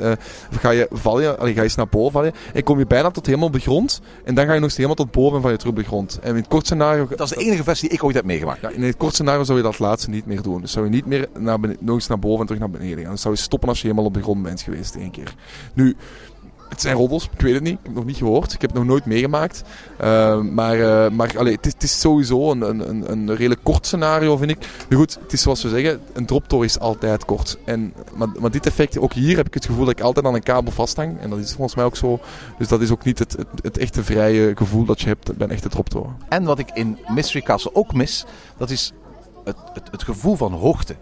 ga 0.50 0.70
je 0.70 0.88
vallen, 0.90 1.38
allee, 1.38 1.54
ga 1.54 1.62
je 1.62 1.72
naar 1.76 1.88
boven 1.88 2.12
vallen 2.12 2.32
en 2.52 2.62
kom 2.62 2.78
je 2.78 2.87
bijna 2.87 3.10
tot 3.10 3.26
helemaal 3.26 3.46
op 3.46 3.52
de 3.52 3.60
grond 3.60 4.00
en 4.24 4.34
dan 4.34 4.46
ga 4.46 4.52
je 4.52 4.58
nog 4.58 4.68
eens 4.68 4.76
helemaal 4.76 4.96
tot 4.96 5.10
boven 5.10 5.37
en 5.37 5.42
val 5.42 5.50
je 5.50 5.56
terug 5.56 5.72
op 5.72 5.78
de 5.78 5.84
grond. 5.84 6.18
En 6.22 6.28
in 6.30 6.37
het 6.37 6.48
kort 6.48 6.64
scenario... 6.64 7.06
dat 7.08 7.30
is 7.30 7.37
de 7.37 7.44
enige 7.44 7.62
versie 7.64 7.88
die 7.88 7.98
ik 7.98 8.04
ooit 8.04 8.14
heb 8.14 8.24
meegemaakt. 8.24 8.60
Ja, 8.60 8.68
in 8.68 8.82
het 8.82 8.96
kort 8.96 9.14
scenario 9.14 9.44
zou 9.44 9.58
je 9.58 9.64
dat 9.64 9.78
laatste 9.78 10.10
niet 10.10 10.26
meer 10.26 10.42
doen. 10.42 10.60
Dus 10.60 10.72
zou 10.72 10.84
je 10.84 10.90
niet 10.90 11.06
meer 11.06 11.28
naar 11.38 11.60
bene- 11.60 11.76
nog 11.80 11.94
eens 11.94 12.06
naar 12.06 12.18
boven 12.18 12.40
en 12.40 12.46
terug 12.46 12.60
naar 12.60 12.70
beneden 12.70 12.98
gaan. 12.98 13.06
Dan 13.06 13.18
zou 13.18 13.34
je 13.34 13.40
stoppen 13.40 13.68
als 13.68 13.80
je 13.80 13.87
helemaal 13.87 14.06
op 14.06 14.14
de 14.14 14.22
grond 14.22 14.42
bent 14.42 14.62
geweest 14.62 14.94
één 14.94 15.10
keer. 15.10 15.34
Nu, 15.74 15.96
het 16.74 16.82
zijn 16.82 16.96
roddels, 16.96 17.28
ik 17.32 17.40
weet 17.40 17.54
het 17.54 17.62
niet. 17.62 17.72
Ik 17.72 17.78
heb 17.78 17.87
het 17.87 17.94
nog 17.94 18.04
niet 18.04 18.16
gehoord. 18.16 18.52
Ik 18.52 18.60
heb 18.60 18.70
het 18.70 18.78
nog 18.78 18.88
nooit 18.88 19.04
meegemaakt. 19.04 19.62
Uh, 20.00 20.40
maar 20.40 20.76
uh, 20.76 21.10
maar 21.10 21.38
allee, 21.38 21.54
het, 21.54 21.66
is, 21.66 21.72
het 21.72 21.82
is 21.82 22.00
sowieso 22.00 22.50
een, 22.50 22.62
een, 22.88 23.10
een 23.10 23.34
redelijk 23.34 23.60
kort 23.62 23.87
scenario, 23.87 24.37
vind 24.37 24.50
ik. 24.50 24.66
Nu 24.88 24.96
goed, 24.96 25.18
het 25.22 25.32
is 25.32 25.42
zoals 25.42 25.62
we 25.62 25.68
zeggen, 25.68 26.00
een 26.12 26.26
droptoren 26.26 26.66
is 26.66 26.78
altijd 26.78 27.24
kort. 27.24 27.58
En, 27.64 27.94
maar, 28.14 28.28
maar 28.38 28.50
dit 28.50 28.66
effect, 28.66 28.98
ook 28.98 29.12
hier 29.12 29.37
heb 29.37 29.46
ik 29.46 29.54
het 29.54 29.66
gevoel 29.66 29.84
dat 29.84 29.98
ik 29.98 30.04
altijd 30.04 30.26
aan 30.26 30.34
een 30.34 30.42
kabel 30.42 30.72
vasthang. 30.72 31.20
En 31.20 31.30
dat 31.30 31.38
is 31.38 31.52
volgens 31.52 31.74
mij 31.74 31.84
ook 31.84 31.96
zo. 31.96 32.20
Dus 32.58 32.68
dat 32.68 32.80
is 32.80 32.90
ook 32.90 33.04
niet 33.04 33.18
het, 33.18 33.37
het, 33.62 33.78
echte 33.78 34.04
vrije 34.04 34.52
gevoel 34.56 34.84
dat 34.84 35.00
je 35.00 35.06
hebt 35.06 35.37
bij 35.37 35.46
een 35.46 35.52
echte 35.52 35.68
droptoren. 35.68 36.16
En 36.28 36.44
wat 36.44 36.58
ik 36.58 36.70
in 36.74 36.98
Mystery 37.08 37.44
Castle 37.44 37.74
ook 37.74 37.92
mis, 37.92 38.24
dat 38.56 38.70
is 38.70 38.92
het, 39.44 39.56
het, 39.72 39.90
het 39.90 40.02
gevoel 40.02 40.37
van 40.37 40.52
hoogte. 40.52 40.94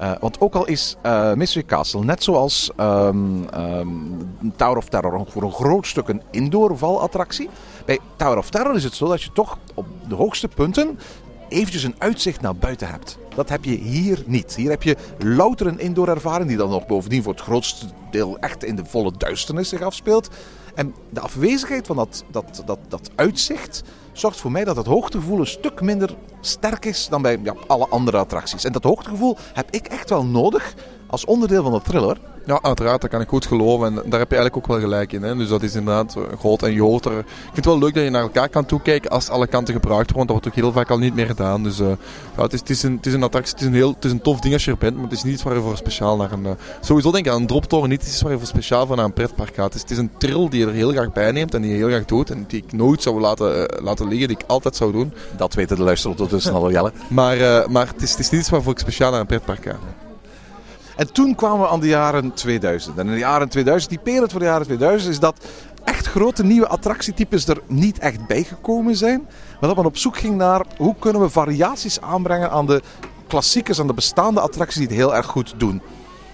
Uh, 0.00 0.12
want 0.20 0.40
ook 0.40 0.54
al 0.54 0.66
is 0.66 0.96
uh, 1.06 1.62
Castle, 1.66 2.04
net 2.04 2.22
zoals 2.22 2.70
um, 2.80 3.46
um, 3.54 4.52
Tower 4.56 4.76
of 4.76 4.88
Terror, 4.88 5.26
voor 5.28 5.42
een 5.42 5.52
groot 5.52 5.86
stuk 5.86 6.08
een 6.08 6.22
indoor 6.30 6.78
valattractie. 6.78 7.48
Bij 7.86 7.98
Tower 8.16 8.38
of 8.38 8.50
Terror 8.50 8.74
is 8.74 8.84
het 8.84 8.94
zo 8.94 9.08
dat 9.08 9.22
je 9.22 9.32
toch 9.32 9.58
op 9.74 9.86
de 10.08 10.14
hoogste 10.14 10.48
punten 10.48 10.98
eventjes 11.48 11.82
een 11.82 11.94
uitzicht 11.98 12.40
naar 12.40 12.56
buiten 12.56 12.88
hebt. 12.88 13.18
Dat 13.34 13.48
heb 13.48 13.64
je 13.64 13.76
hier 13.76 14.22
niet. 14.26 14.54
Hier 14.54 14.70
heb 14.70 14.82
je 14.82 14.96
louter 15.18 15.66
een 15.66 15.80
indoor 15.80 16.08
ervaring 16.08 16.48
die 16.48 16.56
dan 16.56 16.70
nog 16.70 16.86
bovendien 16.86 17.22
voor 17.22 17.32
het 17.32 17.42
grootste 17.42 17.86
deel 18.10 18.38
echt 18.38 18.64
in 18.64 18.76
de 18.76 18.84
volle 18.84 19.12
duisternis 19.16 19.68
zich 19.68 19.82
afspeelt. 19.82 20.28
En 20.74 20.94
de 21.10 21.20
afwezigheid 21.20 21.86
van 21.86 21.96
dat, 21.96 22.24
dat, 22.30 22.62
dat, 22.66 22.78
dat 22.88 23.10
uitzicht 23.14 23.82
zorgt 24.18 24.40
voor 24.40 24.50
mij 24.50 24.64
dat 24.64 24.76
het 24.76 24.86
hoogtegevoel 24.86 25.38
een 25.38 25.46
stuk 25.46 25.80
minder 25.80 26.14
sterk 26.40 26.84
is 26.84 27.08
dan 27.08 27.22
bij 27.22 27.38
ja, 27.42 27.54
alle 27.66 27.88
andere 27.88 28.16
attracties. 28.16 28.64
En 28.64 28.72
dat 28.72 28.82
hoogtegevoel 28.84 29.36
heb 29.52 29.70
ik 29.70 29.86
echt 29.86 30.10
wel 30.10 30.24
nodig 30.24 30.74
als 31.14 31.24
onderdeel 31.24 31.62
van 31.62 31.72
de 31.72 31.80
thriller. 31.82 32.16
Ja, 32.46 32.58
uiteraard, 32.62 33.00
dat 33.00 33.10
kan 33.10 33.20
ik 33.20 33.28
goed 33.28 33.46
geloven. 33.46 33.86
En 33.86 33.94
daar 33.94 34.18
heb 34.20 34.30
je 34.30 34.36
eigenlijk 34.36 34.56
ook 34.56 34.66
wel 34.66 34.80
gelijk 34.80 35.12
in. 35.12 35.22
Hè? 35.22 35.36
Dus 35.36 35.48
dat 35.48 35.62
is 35.62 35.74
inderdaad 35.74 36.16
groot 36.38 36.62
en 36.62 36.72
je 36.72 36.82
hoort 36.82 37.04
er... 37.04 37.18
Ik 37.18 37.24
vind 37.42 37.56
het 37.56 37.64
wel 37.64 37.78
leuk 37.78 37.94
dat 37.94 38.04
je 38.04 38.10
naar 38.10 38.22
elkaar 38.22 38.48
kan 38.48 38.66
toekijken 38.66 39.10
als 39.10 39.28
alle 39.28 39.46
kanten 39.46 39.74
gebruikt 39.74 40.10
worden. 40.10 40.26
Dat 40.26 40.42
wordt 40.42 40.46
ook 40.46 40.64
heel 40.64 40.72
vaak 40.72 40.90
al 40.90 40.98
niet 40.98 41.14
meer 41.14 41.26
gedaan. 41.26 41.62
Dus 41.62 41.80
uh, 41.80 41.88
ja, 42.36 42.42
het, 42.42 42.52
is, 42.52 42.60
het, 42.60 42.70
is 42.70 42.82
een, 42.82 42.96
het 42.96 43.06
is 43.06 43.12
een 43.12 43.22
attractie, 43.22 43.52
het 43.52 43.60
is 43.60 43.66
een, 43.66 43.74
heel, 43.74 43.92
het 43.94 44.04
is 44.04 44.10
een 44.10 44.20
tof 44.20 44.40
ding 44.40 44.54
als 44.54 44.64
je 44.64 44.70
er 44.70 44.76
bent. 44.76 44.94
Maar 44.94 45.04
het 45.04 45.12
is 45.12 45.22
niet 45.22 45.34
iets 45.34 45.42
waar 45.42 45.54
je 45.54 45.60
voor 45.60 45.76
speciaal 45.76 46.16
naar 46.16 46.32
een... 46.32 46.44
Uh, 46.44 46.50
sowieso 46.80 47.10
denk 47.10 47.26
ik 47.26 47.32
aan 47.32 47.40
een 47.40 47.46
droptoren 47.46 47.88
niet 47.88 48.02
iets 48.02 48.22
waar 48.22 48.32
je 48.32 48.38
voor 48.38 48.46
speciaal 48.46 48.86
voor 48.86 48.96
naar 48.96 49.04
een 49.04 49.12
pretpark 49.12 49.54
gaat. 49.54 49.64
Het 49.64 49.74
is, 49.74 49.80
het 49.80 49.90
is 49.90 49.98
een 49.98 50.10
trill 50.18 50.48
die 50.48 50.60
je 50.60 50.66
er 50.66 50.72
heel 50.72 50.90
graag 50.90 51.12
bij 51.12 51.32
neemt 51.32 51.54
en 51.54 51.62
die 51.62 51.70
je 51.70 51.76
heel 51.76 51.88
graag 51.88 52.04
doet. 52.04 52.30
En 52.30 52.44
die 52.48 52.62
ik 52.66 52.72
nooit 52.72 53.02
zou 53.02 53.20
laten, 53.20 53.56
uh, 53.56 53.84
laten 53.84 54.08
liggen, 54.08 54.28
die 54.28 54.36
ik 54.36 54.44
altijd 54.46 54.76
zou 54.76 54.92
doen. 54.92 55.12
Dat 55.36 55.54
weten 55.54 55.76
de 55.76 55.82
luisteraars 55.82 56.20
ondertussen 56.20 56.54
al 56.54 56.70
Jelle. 56.70 56.92
Maar, 57.08 57.36
maar 57.70 57.86
het, 57.86 58.02
is, 58.02 58.10
het 58.10 58.20
is 58.20 58.30
niet 58.30 58.40
iets 58.40 58.50
waarvoor 58.50 58.72
ik 58.72 58.78
speciaal 58.78 59.10
naar 59.10 59.20
een 59.20 59.26
pretpark 59.26 59.64
ga. 59.64 59.93
En 60.96 61.12
toen 61.12 61.34
kwamen 61.34 61.60
we 61.60 61.68
aan 61.68 61.80
de 61.80 61.86
jaren 61.86 62.32
2000. 62.32 62.98
En 62.98 63.06
in 63.06 63.12
de 63.12 63.18
jaren 63.18 63.48
2000, 63.48 63.92
typerend 63.92 64.30
voor 64.30 64.40
de 64.40 64.46
jaren 64.46 64.66
2000, 64.66 65.12
is 65.12 65.18
dat 65.18 65.44
echt 65.84 66.06
grote 66.06 66.44
nieuwe 66.44 66.68
attractietypes 66.68 67.48
er 67.48 67.60
niet 67.66 67.98
echt 67.98 68.26
bijgekomen 68.26 68.96
zijn. 68.96 69.26
Maar 69.60 69.68
dat 69.68 69.76
men 69.76 69.86
op 69.86 69.96
zoek 69.96 70.16
ging 70.16 70.36
naar 70.36 70.64
hoe 70.76 70.94
kunnen 70.98 71.22
we 71.22 71.28
variaties 71.28 72.00
aanbrengen 72.00 72.50
aan 72.50 72.66
de 72.66 72.82
klassiekers, 73.26 73.80
aan 73.80 73.86
de 73.86 73.94
bestaande 73.94 74.40
attracties 74.40 74.78
die 74.78 74.86
het 74.86 74.96
heel 74.96 75.14
erg 75.14 75.26
goed 75.26 75.54
doen. 75.56 75.82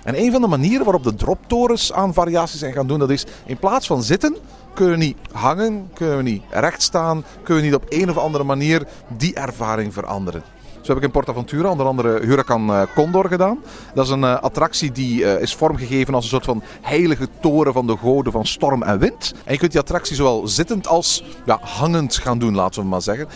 En 0.05 0.19
een 0.19 0.33
van 0.33 0.41
de 0.41 0.47
manieren 0.47 0.85
waarop 0.85 1.05
de 1.05 1.15
droptorens 1.15 1.93
aan 1.93 2.15
variaties 2.15 2.59
zijn 2.59 2.73
gaan 2.73 2.87
doen, 2.87 2.99
dat 2.99 3.11
is 3.11 3.27
in 3.47 3.57
plaats 3.57 3.87
van 3.87 4.03
zitten, 4.03 4.37
kunnen 4.75 4.99
we 4.99 5.05
niet 5.05 5.17
hangen, 5.33 5.91
kunnen 5.95 6.17
we 6.17 6.23
niet 6.23 6.43
recht 6.51 6.83
staan, 6.83 7.25
kunnen 7.43 7.63
we 7.63 7.69
niet 7.69 7.79
op 7.79 7.87
een 7.89 8.11
of 8.11 8.17
andere 8.17 8.45
manier 8.45 8.87
die 9.17 9.35
ervaring 9.35 9.93
veranderen. 9.93 10.43
Heb 10.91 10.99
ik 10.99 11.05
in 11.05 11.11
PortAventura 11.11 11.71
onder 11.71 11.87
andere 11.87 12.21
Huracan 12.27 12.71
uh, 12.71 12.83
Condor 12.95 13.29
gedaan. 13.29 13.59
Dat 13.95 14.05
is 14.05 14.11
een 14.11 14.23
uh, 14.23 14.41
attractie 14.41 14.93
die 14.93 15.21
uh, 15.21 15.41
is 15.41 15.55
vormgegeven 15.55 16.15
als 16.15 16.25
een 16.25 16.31
soort 16.31 16.45
van 16.45 16.63
heilige 16.81 17.29
toren 17.41 17.73
van 17.73 17.87
de 17.87 17.97
goden 17.97 18.33
van 18.33 18.47
storm 18.47 18.83
en 18.83 18.99
wind. 18.99 19.35
En 19.45 19.53
je 19.53 19.59
kunt 19.59 19.73
die 19.73 19.81
attractie 19.81 20.17
zowel 20.17 20.49
zittend 20.49 20.87
als 20.87 21.25
ja, 21.45 21.59
hangend 21.63 22.17
gaan 22.17 22.39
doen, 22.39 22.55
laten 22.55 22.83
we 22.83 22.89
maar 22.89 23.03
zeggen. 23.03 23.29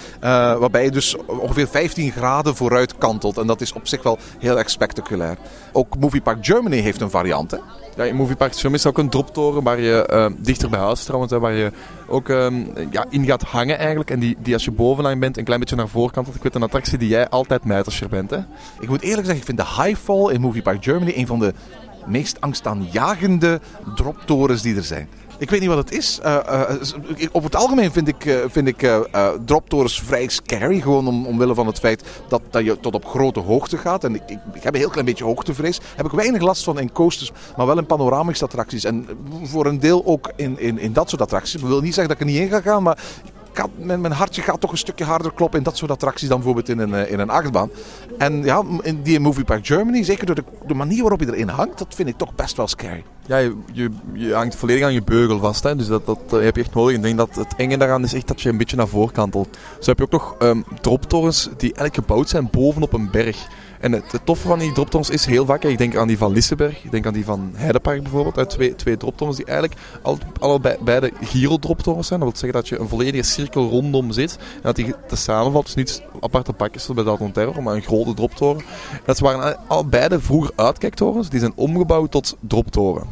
waarbij 0.60 0.84
je 0.84 0.90
dus 0.90 1.16
ongeveer 1.26 1.68
15 1.68 2.12
graden 2.12 2.56
vooruit 2.56 2.98
kantelt. 2.98 3.38
En 3.38 3.46
dat 3.46 3.60
is 3.60 3.72
op 3.72 3.88
zich 3.88 4.02
wel 4.02 4.18
heel 4.38 4.58
erg 4.58 4.70
spectaculair. 4.70 5.36
Ook 5.72 5.98
Movie 5.98 6.20
Park 6.20 6.46
Germany 6.46 6.78
heeft 6.78 7.00
een 7.00 7.10
variant. 7.10 7.50
Hè? 7.50 7.58
Ja, 7.96 8.04
in 8.04 8.14
Movie 8.14 8.36
Park 8.36 8.54
Germany 8.54 8.74
is 8.74 8.86
ook 8.86 8.98
een 8.98 9.08
droptoren 9.08 9.62
waar 9.62 9.80
je 9.80 10.08
uh, 10.12 10.26
dichter 10.38 10.70
bij 10.70 10.80
huis 10.80 11.04
trouwens, 11.04 11.32
hè, 11.32 11.38
waar 11.38 11.52
je 11.52 11.72
ook 12.06 12.28
um, 12.28 12.72
ja, 12.90 13.06
in 13.10 13.24
gaat 13.24 13.42
hangen 13.42 13.78
eigenlijk. 13.78 14.10
En 14.10 14.20
die, 14.20 14.36
die 14.38 14.54
als 14.54 14.64
je 14.64 14.70
bovenaan 14.70 15.18
bent 15.18 15.38
een 15.38 15.44
klein 15.44 15.60
beetje 15.60 15.76
naar 15.76 15.88
voorkant. 15.88 16.34
Ik 16.34 16.42
weet 16.42 16.54
een 16.54 16.62
attractie 16.62 16.98
die 16.98 17.08
jij 17.08 17.28
altijd 17.28 17.64
mijt 17.64 17.84
als 17.84 17.98
je 17.98 18.04
er 18.04 18.10
bent. 18.10 18.30
Hè? 18.30 18.38
Ik 18.80 18.88
moet 18.88 19.02
eerlijk 19.02 19.26
zeggen, 19.26 19.36
ik 19.36 19.44
vind 19.44 19.58
de 19.58 19.82
Highfall 19.82 20.32
in 20.32 20.40
Movie 20.40 20.62
Park 20.62 20.84
Germany 20.84 21.12
een 21.16 21.26
van 21.26 21.38
de 21.38 21.54
meest 22.06 22.40
angstaanjagende 22.40 23.60
droptorens 23.94 24.62
die 24.62 24.76
er 24.76 24.84
zijn. 24.84 25.08
Ik 25.38 25.50
weet 25.50 25.60
niet 25.60 25.68
wat 25.68 25.78
het 25.78 25.92
is. 25.92 26.20
Uh, 26.24 26.38
over 27.32 27.50
het 27.50 27.56
algemeen 27.56 27.92
vind 27.92 28.08
ik, 28.08 28.24
uh, 28.24 28.36
vind 28.48 28.68
ik 28.68 28.82
vrij 30.00 30.28
scary. 30.28 30.80
Gewoon 30.80 31.06
om, 31.06 31.26
omwille 31.26 31.54
van 31.54 31.66
het 31.66 31.78
feit 31.78 32.04
dat, 32.28 32.42
dat 32.50 32.64
je 32.64 32.80
tot 32.80 32.94
op 32.94 33.06
grote 33.06 33.40
hoogte 33.40 33.78
gaat. 33.78 34.04
En 34.04 34.14
ik, 34.14 34.22
ik, 34.26 34.38
ik, 34.54 34.62
heb 34.62 34.74
een 34.74 34.80
heel 34.80 34.90
klein 34.90 35.06
beetje 35.06 35.24
hoogtevrees. 35.24 35.80
Heb 35.96 36.06
ik 36.06 36.12
weinig 36.12 36.42
last 36.42 36.64
van 36.64 36.78
in 36.78 36.92
coasters, 36.92 37.32
maar 37.56 37.66
wel 37.66 37.78
in 37.78 37.86
panoramische 37.86 38.44
attracties. 38.44 38.84
En 38.84 39.08
voor 39.42 39.66
een 39.66 39.80
deel 39.80 40.06
ook 40.06 40.32
in, 40.36 40.58
in, 40.58 40.78
in 40.78 40.92
dat 40.92 41.08
soort 41.08 41.22
attracties. 41.22 41.54
Ik 41.54 41.66
wil 41.66 41.80
niet 41.80 41.94
zeggen 41.94 42.08
dat 42.08 42.20
ik 42.20 42.26
er 42.26 42.32
niet 42.32 42.42
in 42.42 42.48
ga 42.48 42.60
gaan, 42.60 42.82
maar 42.82 42.98
Mijn, 43.76 44.00
mijn, 44.00 44.12
hartje 44.12 44.42
gaat 44.42 44.60
toch 44.60 44.70
een 44.70 44.78
stukje 44.78 45.04
harder 45.04 45.32
kloppen 45.32 45.58
in 45.58 45.64
dat 45.64 45.76
soort 45.76 45.90
attracties 45.90 46.28
dan 46.28 46.36
bijvoorbeeld 46.36 46.68
in 46.68 46.78
een, 46.78 47.08
in 47.08 47.18
een 47.18 47.30
achtbaan. 47.30 47.70
En 48.18 48.44
ja, 48.44 48.62
in 48.82 49.02
die 49.02 49.20
Movie 49.20 49.44
Park 49.44 49.66
Germany, 49.66 50.02
zeker 50.02 50.26
door 50.26 50.44
de, 50.66 50.74
manier 50.74 51.00
waarop 51.00 51.20
je 51.20 51.26
erin 51.26 51.48
hangt, 51.48 51.78
dat 51.78 51.94
vind 51.94 52.08
ik 52.08 52.16
toch 52.16 52.34
best 52.34 52.56
wel 52.56 52.68
scary. 52.68 53.04
Ja, 53.26 53.38
je, 53.38 53.90
je, 54.12 54.34
hangt 54.34 54.54
volledig 54.54 54.84
aan 54.84 54.92
je 54.92 55.02
beugel 55.02 55.38
vast, 55.38 55.62
hè? 55.62 55.76
dus 55.76 55.86
dat, 55.86 56.06
dat 56.06 56.20
uh, 56.34 56.42
heb 56.42 56.56
je 56.56 56.62
echt 56.62 56.74
nodig. 56.74 56.96
Ik 56.96 57.02
denk 57.02 57.16
dat 57.16 57.34
het 57.34 57.54
enge 57.56 57.76
daaraan 57.76 58.04
is 58.04 58.14
echt 58.14 58.28
dat 58.28 58.40
je 58.40 58.48
een 58.48 58.56
beetje 58.56 58.76
naar 58.76 58.88
voren 58.88 59.12
kantelt. 59.12 59.56
Zo 59.80 59.90
heb 59.90 59.98
je 59.98 60.04
ook 60.04 60.10
nog 60.10 60.36
um, 60.38 60.64
droptorens 60.80 61.44
die 61.44 61.74
eigenlijk 61.74 61.94
gebouwd 61.94 62.28
zijn 62.28 62.48
bovenop 62.50 62.92
een 62.92 63.10
berg. 63.10 63.46
En 63.84 63.92
het, 63.92 64.20
toffe 64.24 64.46
van 64.46 64.58
die 64.58 64.72
droptorens 64.72 65.10
is 65.10 65.26
heel 65.26 65.46
vaak, 65.46 65.64
ik 65.64 65.78
denk 65.78 65.96
aan 65.96 66.06
die 66.08 66.18
van 66.18 66.32
Lissenberg, 66.32 66.84
ik 66.84 66.90
denk 66.90 67.06
aan 67.06 67.12
die 67.12 67.24
van 67.24 67.52
Heidepark 67.54 68.02
bijvoorbeeld, 68.02 68.38
uit 68.38 68.50
twee, 68.50 68.74
twee 68.74 68.96
droptorens 68.96 69.36
die 69.36 69.46
eigenlijk 69.46 69.80
al, 70.02 70.18
allebei 70.38 70.76
beide 70.80 71.12
gyrodroptorens 71.20 72.06
zijn. 72.06 72.20
Dat 72.20 72.28
wil 72.28 72.38
zeggen 72.38 72.60
dat 72.60 72.68
je 72.68 72.78
een 72.78 72.88
volledige 72.88 73.22
cirkel 73.22 73.68
rondom 73.68 74.12
zit 74.12 74.36
en 74.36 74.60
dat 74.62 74.76
die 74.76 74.94
te 75.08 75.16
samenvalt. 75.16 75.64
Dus 75.64 75.74
niet 75.74 76.02
aparte 76.20 76.52
pakjes 76.52 76.82
zoals 76.82 76.96
bij 76.96 77.10
Dalton 77.10 77.32
Terror, 77.32 77.62
maar 77.62 77.74
een 77.74 77.82
grote 77.82 78.14
droptoren. 78.14 78.62
En 78.90 79.00
dat 79.04 79.18
waren 79.18 79.58
al 79.66 79.86
beide 79.86 80.20
vroeger 80.20 80.50
uitkijktorens, 80.56 81.28
die 81.28 81.40
zijn 81.40 81.52
omgebouwd 81.56 82.10
tot 82.10 82.36
droptoren. 82.40 83.06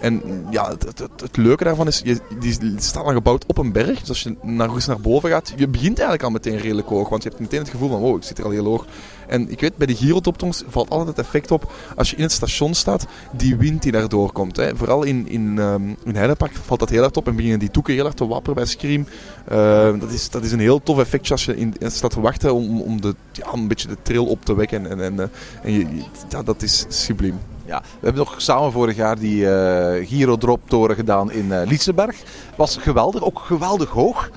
En 0.00 0.22
ja, 0.50 0.68
het, 0.68 1.36
leuke 1.36 1.64
daarvan 1.64 1.86
is, 1.86 2.00
je, 2.04 2.18
die 2.38 2.74
staan 2.76 3.04
dan 3.04 3.14
gebouwd 3.14 3.46
op 3.46 3.58
een 3.58 3.72
berg. 3.72 4.00
Dus 4.00 4.08
als 4.08 4.22
je 4.22 4.36
naar, 4.42 4.70
naar 4.86 5.00
boven 5.00 5.30
gaat, 5.30 5.52
je 5.56 5.68
begint 5.68 5.98
eigenlijk 5.98 6.22
al 6.22 6.30
meteen 6.30 6.58
redelijk 6.58 6.88
hoog. 6.88 7.08
Want 7.08 7.22
je 7.22 7.28
hebt 7.28 7.40
meteen 7.40 7.60
het 7.60 7.68
gevoel 7.68 7.88
van, 7.88 8.00
wow, 8.00 8.16
ik 8.16 8.22
zit 8.22 8.38
er 8.38 8.44
al 8.44 8.50
heel 8.50 8.64
hoog. 8.64 8.86
En 9.26 9.50
ik 9.50 9.60
weet, 9.60 9.76
bij 9.76 9.86
de 9.86 9.96
Girodroptons 9.96 10.62
valt 10.68 10.90
altijd 10.90 11.16
het 11.16 11.26
effect 11.26 11.50
op 11.50 11.72
als 11.96 12.10
je 12.10 12.16
in 12.16 12.22
het 12.22 12.32
station 12.32 12.74
staat, 12.74 13.06
die 13.32 13.56
wind 13.56 13.82
die 13.82 13.92
daardoor 13.92 14.32
komt. 14.32 14.56
Hè. 14.56 14.76
Vooral 14.76 15.02
in, 15.02 15.28
in, 15.28 15.58
um, 15.58 15.96
in 16.04 16.36
valt 16.64 16.80
dat 16.80 16.88
heel 16.88 17.02
erg 17.02 17.12
op 17.12 17.26
en 17.26 17.36
beginnen 17.36 17.58
die 17.58 17.70
toeken 17.70 17.94
heel 17.94 18.04
erg 18.04 18.14
te 18.14 18.26
wapperen 18.26 18.54
bij 18.54 18.64
Scream. 18.64 19.06
Uh, 19.52 20.00
dat, 20.00 20.10
is, 20.10 20.30
dat 20.30 20.44
is 20.44 20.52
een 20.52 20.60
heel 20.60 20.82
tof 20.82 20.98
effectje 20.98 21.32
als 21.32 21.44
je 21.44 21.56
in, 21.56 21.74
staat 21.80 22.10
te 22.10 22.20
wachten 22.20 22.54
om, 22.54 22.80
om 22.80 23.00
de, 23.00 23.14
ja, 23.32 23.52
een 23.52 23.68
beetje 23.68 23.88
de 23.88 23.96
trail 24.02 24.26
op 24.26 24.44
te 24.44 24.54
wekken. 24.54 24.90
En, 24.90 25.00
en, 25.00 25.30
en 25.62 25.72
je, 25.72 25.86
ja, 26.28 26.42
dat 26.42 26.62
is 26.62 26.84
subliem. 26.88 27.38
Ja, 27.64 27.80
we 27.80 28.06
hebben 28.06 28.24
nog 28.24 28.40
samen 28.40 28.72
vorig 28.72 28.96
jaar 28.96 29.18
die 29.18 29.42
uh, 29.42 30.06
Giro-drop-toren 30.08 30.96
gedaan 30.96 31.32
in 31.32 31.46
uh, 31.46 31.60
Lietsenberg. 31.64 32.16
Was 32.56 32.76
geweldig, 32.76 33.22
ook 33.22 33.38
geweldig 33.38 33.90
hoog. 33.90 34.30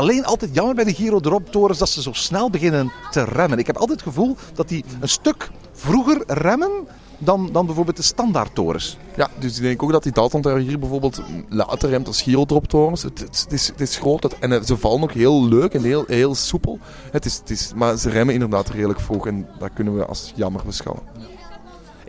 Alleen 0.00 0.24
altijd 0.24 0.54
jammer 0.54 0.74
bij 0.74 0.84
de 0.84 0.94
Giro-drop-torens 0.94 1.78
dat 1.78 1.88
ze 1.88 2.02
zo 2.02 2.12
snel 2.12 2.50
beginnen 2.50 2.92
te 3.10 3.24
remmen. 3.24 3.58
Ik 3.58 3.66
heb 3.66 3.76
altijd 3.76 4.00
het 4.00 4.08
gevoel 4.08 4.36
dat 4.54 4.68
die 4.68 4.84
een 5.00 5.08
stuk 5.08 5.50
vroeger 5.72 6.22
remmen 6.26 6.70
dan, 7.18 7.48
dan 7.52 7.66
bijvoorbeeld 7.66 7.96
de 7.96 8.02
standaardtorens. 8.02 8.96
Ja, 9.16 9.28
dus 9.38 9.56
ik 9.56 9.62
denk 9.62 9.82
ook 9.82 9.92
dat 9.92 10.02
die 10.02 10.12
Dalton 10.12 10.58
hier 10.58 10.78
bijvoorbeeld 10.78 11.22
later 11.48 11.88
remt 11.88 12.06
als 12.06 12.22
Giro-drop-torens. 12.22 13.02
Het, 13.02 13.18
het, 13.18 13.40
het, 13.40 13.52
is, 13.52 13.66
het 13.66 13.80
is 13.80 13.96
groot 13.96 14.38
en 14.38 14.64
ze 14.64 14.76
vallen 14.76 15.02
ook 15.02 15.12
heel 15.12 15.48
leuk 15.48 15.74
en 15.74 15.82
heel, 15.82 16.04
heel 16.06 16.34
soepel. 16.34 16.78
Het 17.10 17.24
is, 17.24 17.36
het 17.36 17.50
is, 17.50 17.72
maar 17.74 17.96
ze 17.96 18.10
remmen 18.10 18.34
inderdaad 18.34 18.68
redelijk 18.68 19.00
vroeg 19.00 19.26
en 19.26 19.48
dat 19.58 19.70
kunnen 19.74 19.96
we 19.96 20.04
als 20.04 20.32
jammer 20.34 20.62
beschouwen. 20.64 21.02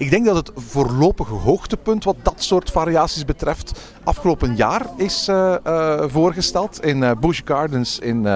Ik 0.01 0.09
denk 0.09 0.25
dat 0.25 0.35
het 0.35 0.51
voorlopige 0.55 1.33
hoogtepunt 1.33 2.03
wat 2.03 2.15
dat 2.21 2.43
soort 2.43 2.71
variaties 2.71 3.25
betreft 3.25 3.79
afgelopen 4.03 4.55
jaar 4.55 4.85
is 4.97 5.27
uh, 5.29 5.55
uh, 5.67 6.03
voorgesteld 6.07 6.85
in 6.85 7.01
uh, 7.01 7.11
Busch 7.19 7.41
Gardens 7.45 7.99
in 7.99 8.27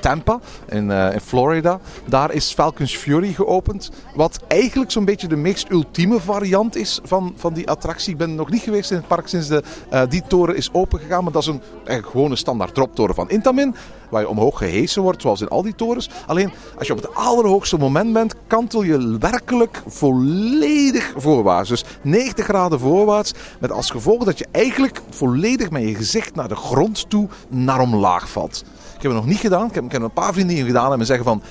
Tampa, 0.00 0.40
in, 0.68 0.90
in, 0.90 1.20
Florida. 1.20 1.80
Daar 2.06 2.32
is 2.32 2.52
Falcon's 2.52 2.96
Fury 2.96 3.32
geopend, 3.32 3.90
wat 4.14 4.40
eigenlijk 4.48 4.90
zo'n 4.90 5.04
beetje 5.04 5.28
de 5.28 5.36
meest 5.36 5.70
ultieme 5.70 6.20
variant 6.20 6.76
is 6.76 7.00
van, 7.02 7.34
van 7.36 7.52
die 7.52 7.68
attractie. 7.68 8.12
Ik 8.12 8.18
ben 8.18 8.34
nog 8.34 8.50
niet 8.50 8.62
geweest 8.62 8.90
in 8.90 8.96
het 8.96 9.06
park 9.06 9.28
sinds 9.28 9.48
de, 9.48 9.62
die 10.08 10.22
toren 10.26 10.56
is 10.56 10.72
opengegaan, 10.72 11.24
maar 11.24 11.32
dat 11.32 11.42
is 11.42 11.48
een 11.48 11.62
eigenlijk 11.76 12.08
gewone 12.08 12.36
standaard 12.36 12.74
droptoren 12.74 13.14
van 13.14 13.30
Intamin 13.30 13.74
waar 14.10 14.20
je 14.20 14.28
omhoog 14.28 14.58
gehesen 14.58 15.02
wordt, 15.02 15.22
zoals 15.22 15.40
in 15.40 15.48
al 15.48 15.62
die 15.62 15.74
torens. 15.74 16.10
Alleen 16.26 16.52
als 16.78 16.86
je 16.86 16.92
op 16.92 17.02
het 17.02 17.14
allerhoogste 17.14 17.76
moment 17.76 18.12
bent, 18.12 18.34
kantel 18.46 18.82
je 18.82 19.18
werkelijk 19.18 19.82
volledig 19.86 21.12
voorwaarts. 21.16 21.68
Dus 21.68 21.84
90 22.02 22.44
graden 22.44 22.80
voorwaarts, 22.80 23.32
met 23.60 23.72
als 23.72 23.90
gevolg 23.90 24.24
dat 24.24 24.38
je 24.38 24.46
eigenlijk 24.50 25.02
volledig 25.10 25.70
met 25.70 25.82
je 25.82 25.94
gezicht 25.94 26.34
naar 26.34 26.48
de 26.48 26.56
grond 26.56 27.10
toe 27.10 27.28
naar 27.48 27.80
omlaag 27.80 28.30
valt. 28.30 28.64
Ik 28.96 29.02
heb 29.02 29.10
het 29.10 29.20
nog 29.20 29.26
niet 29.26 29.38
gedaan. 29.38 29.66
Ik 29.66 29.74
heb, 29.74 29.84
ik 29.84 29.92
een 29.92 30.10
paar 30.10 30.32
vrienden 30.32 30.66
gedaan 30.66 30.92
en 30.92 30.98
me 30.98 31.04
zeggen 31.04 31.24
van 31.24 31.42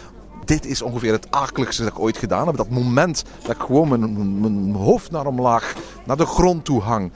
dit 0.46 0.66
is 0.66 0.82
ongeveer 0.82 1.12
het 1.12 1.28
akeligste 1.32 1.84
dat 1.84 1.92
ik 1.92 2.00
ooit 2.00 2.18
gedaan 2.18 2.48
heb. 2.48 2.58
Dat 2.58 2.70
moment 2.70 3.24
dat 3.42 3.56
ik 3.56 3.62
gewoon 3.62 3.88
mijn, 3.88 4.40
mijn 4.40 4.76
hoofd 4.76 5.12
naar 5.12 5.26
omlaag, 5.26 5.74
naar 6.06 6.18
de 6.18 6.26
grond 6.26 6.66
toe 6.66 6.82
hang 6.82 7.12